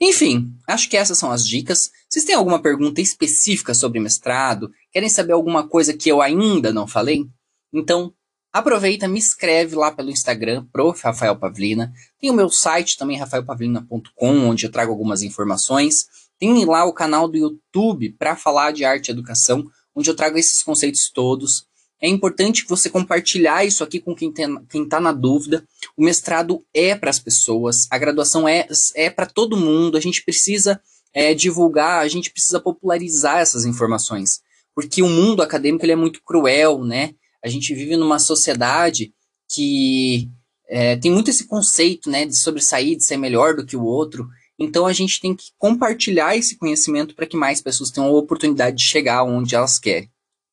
Enfim, 0.00 0.52
acho 0.66 0.88
que 0.88 0.96
essas 0.96 1.16
são 1.18 1.30
as 1.30 1.46
dicas. 1.46 1.90
Vocês 2.08 2.24
têm 2.24 2.34
alguma 2.34 2.60
pergunta 2.60 3.00
específica 3.00 3.74
sobre 3.74 4.00
mestrado? 4.00 4.70
Querem 4.92 5.08
saber 5.08 5.32
alguma 5.32 5.66
coisa 5.68 5.94
que 5.94 6.10
eu 6.10 6.20
ainda 6.20 6.72
não 6.72 6.86
falei? 6.86 7.24
Então, 7.72 8.12
aproveita, 8.52 9.06
me 9.06 9.18
escreve 9.18 9.76
lá 9.76 9.92
pelo 9.92 10.10
Instagram, 10.10 10.66
prof. 10.72 11.00
Rafael 11.02 11.36
Pavlina. 11.36 11.92
Tem 12.20 12.30
o 12.30 12.34
meu 12.34 12.50
site 12.50 12.96
também, 12.96 13.16
rafaelpavlina.com, 13.16 14.48
onde 14.48 14.66
eu 14.66 14.72
trago 14.72 14.90
algumas 14.90 15.22
informações. 15.22 16.06
Tem 16.38 16.64
lá 16.64 16.84
o 16.84 16.92
canal 16.92 17.28
do 17.28 17.36
YouTube 17.36 18.10
para 18.18 18.36
falar 18.36 18.72
de 18.72 18.84
arte 18.84 19.08
e 19.08 19.12
educação 19.12 19.64
onde 19.98 20.08
eu 20.08 20.14
trago 20.16 20.38
esses 20.38 20.62
conceitos 20.62 21.10
todos. 21.12 21.66
É 22.00 22.08
importante 22.08 22.64
você 22.68 22.88
compartilhar 22.88 23.64
isso 23.64 23.82
aqui 23.82 23.98
com 23.98 24.14
quem 24.14 24.32
está 24.32 25.00
na 25.00 25.12
dúvida. 25.12 25.64
O 25.96 26.04
mestrado 26.04 26.64
é 26.72 26.94
para 26.94 27.10
as 27.10 27.18
pessoas, 27.18 27.88
a 27.90 27.98
graduação 27.98 28.48
é, 28.48 28.68
é 28.94 29.10
para 29.10 29.26
todo 29.26 29.56
mundo. 29.56 29.96
A 29.96 30.00
gente 30.00 30.24
precisa 30.24 30.80
é, 31.12 31.34
divulgar, 31.34 32.00
a 32.00 32.08
gente 32.08 32.30
precisa 32.30 32.60
popularizar 32.60 33.38
essas 33.38 33.64
informações, 33.64 34.40
porque 34.74 35.02
o 35.02 35.08
mundo 35.08 35.42
acadêmico 35.42 35.84
ele 35.84 35.92
é 35.92 35.96
muito 35.96 36.22
cruel, 36.22 36.84
né? 36.84 37.14
A 37.44 37.48
gente 37.48 37.74
vive 37.74 37.96
numa 37.96 38.20
sociedade 38.20 39.12
que 39.50 40.28
é, 40.68 40.96
tem 40.96 41.10
muito 41.10 41.30
esse 41.30 41.48
conceito, 41.48 42.10
né, 42.10 42.26
de 42.26 42.36
sobressair, 42.36 42.96
de 42.96 43.04
ser 43.04 43.16
melhor 43.16 43.56
do 43.56 43.64
que 43.64 43.76
o 43.76 43.82
outro. 43.82 44.28
Então 44.58 44.86
a 44.86 44.92
gente 44.92 45.20
tem 45.20 45.34
que 45.34 45.52
compartilhar 45.56 46.36
esse 46.36 46.56
conhecimento 46.56 47.14
para 47.14 47.26
que 47.26 47.36
mais 47.36 47.60
pessoas 47.60 47.90
tenham 47.90 48.08
a 48.08 48.12
oportunidade 48.12 48.76
de 48.76 48.82
chegar 48.82 49.22
onde 49.22 49.54
elas 49.54 49.78
querem. 49.78 50.10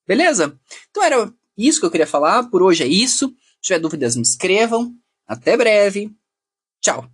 Beleza? 0.07 0.57
Então 0.91 1.03
era 1.03 1.33
isso 1.57 1.79
que 1.79 1.85
eu 1.85 1.91
queria 1.91 2.05
falar. 2.05 2.43
Por 2.49 2.61
hoje 2.61 2.83
é 2.83 2.87
isso. 2.87 3.29
Se 3.29 3.69
tiver 3.69 3.79
dúvidas, 3.79 4.15
me 4.15 4.21
escrevam. 4.21 4.93
Até 5.27 5.57
breve. 5.57 6.11
Tchau. 6.79 7.09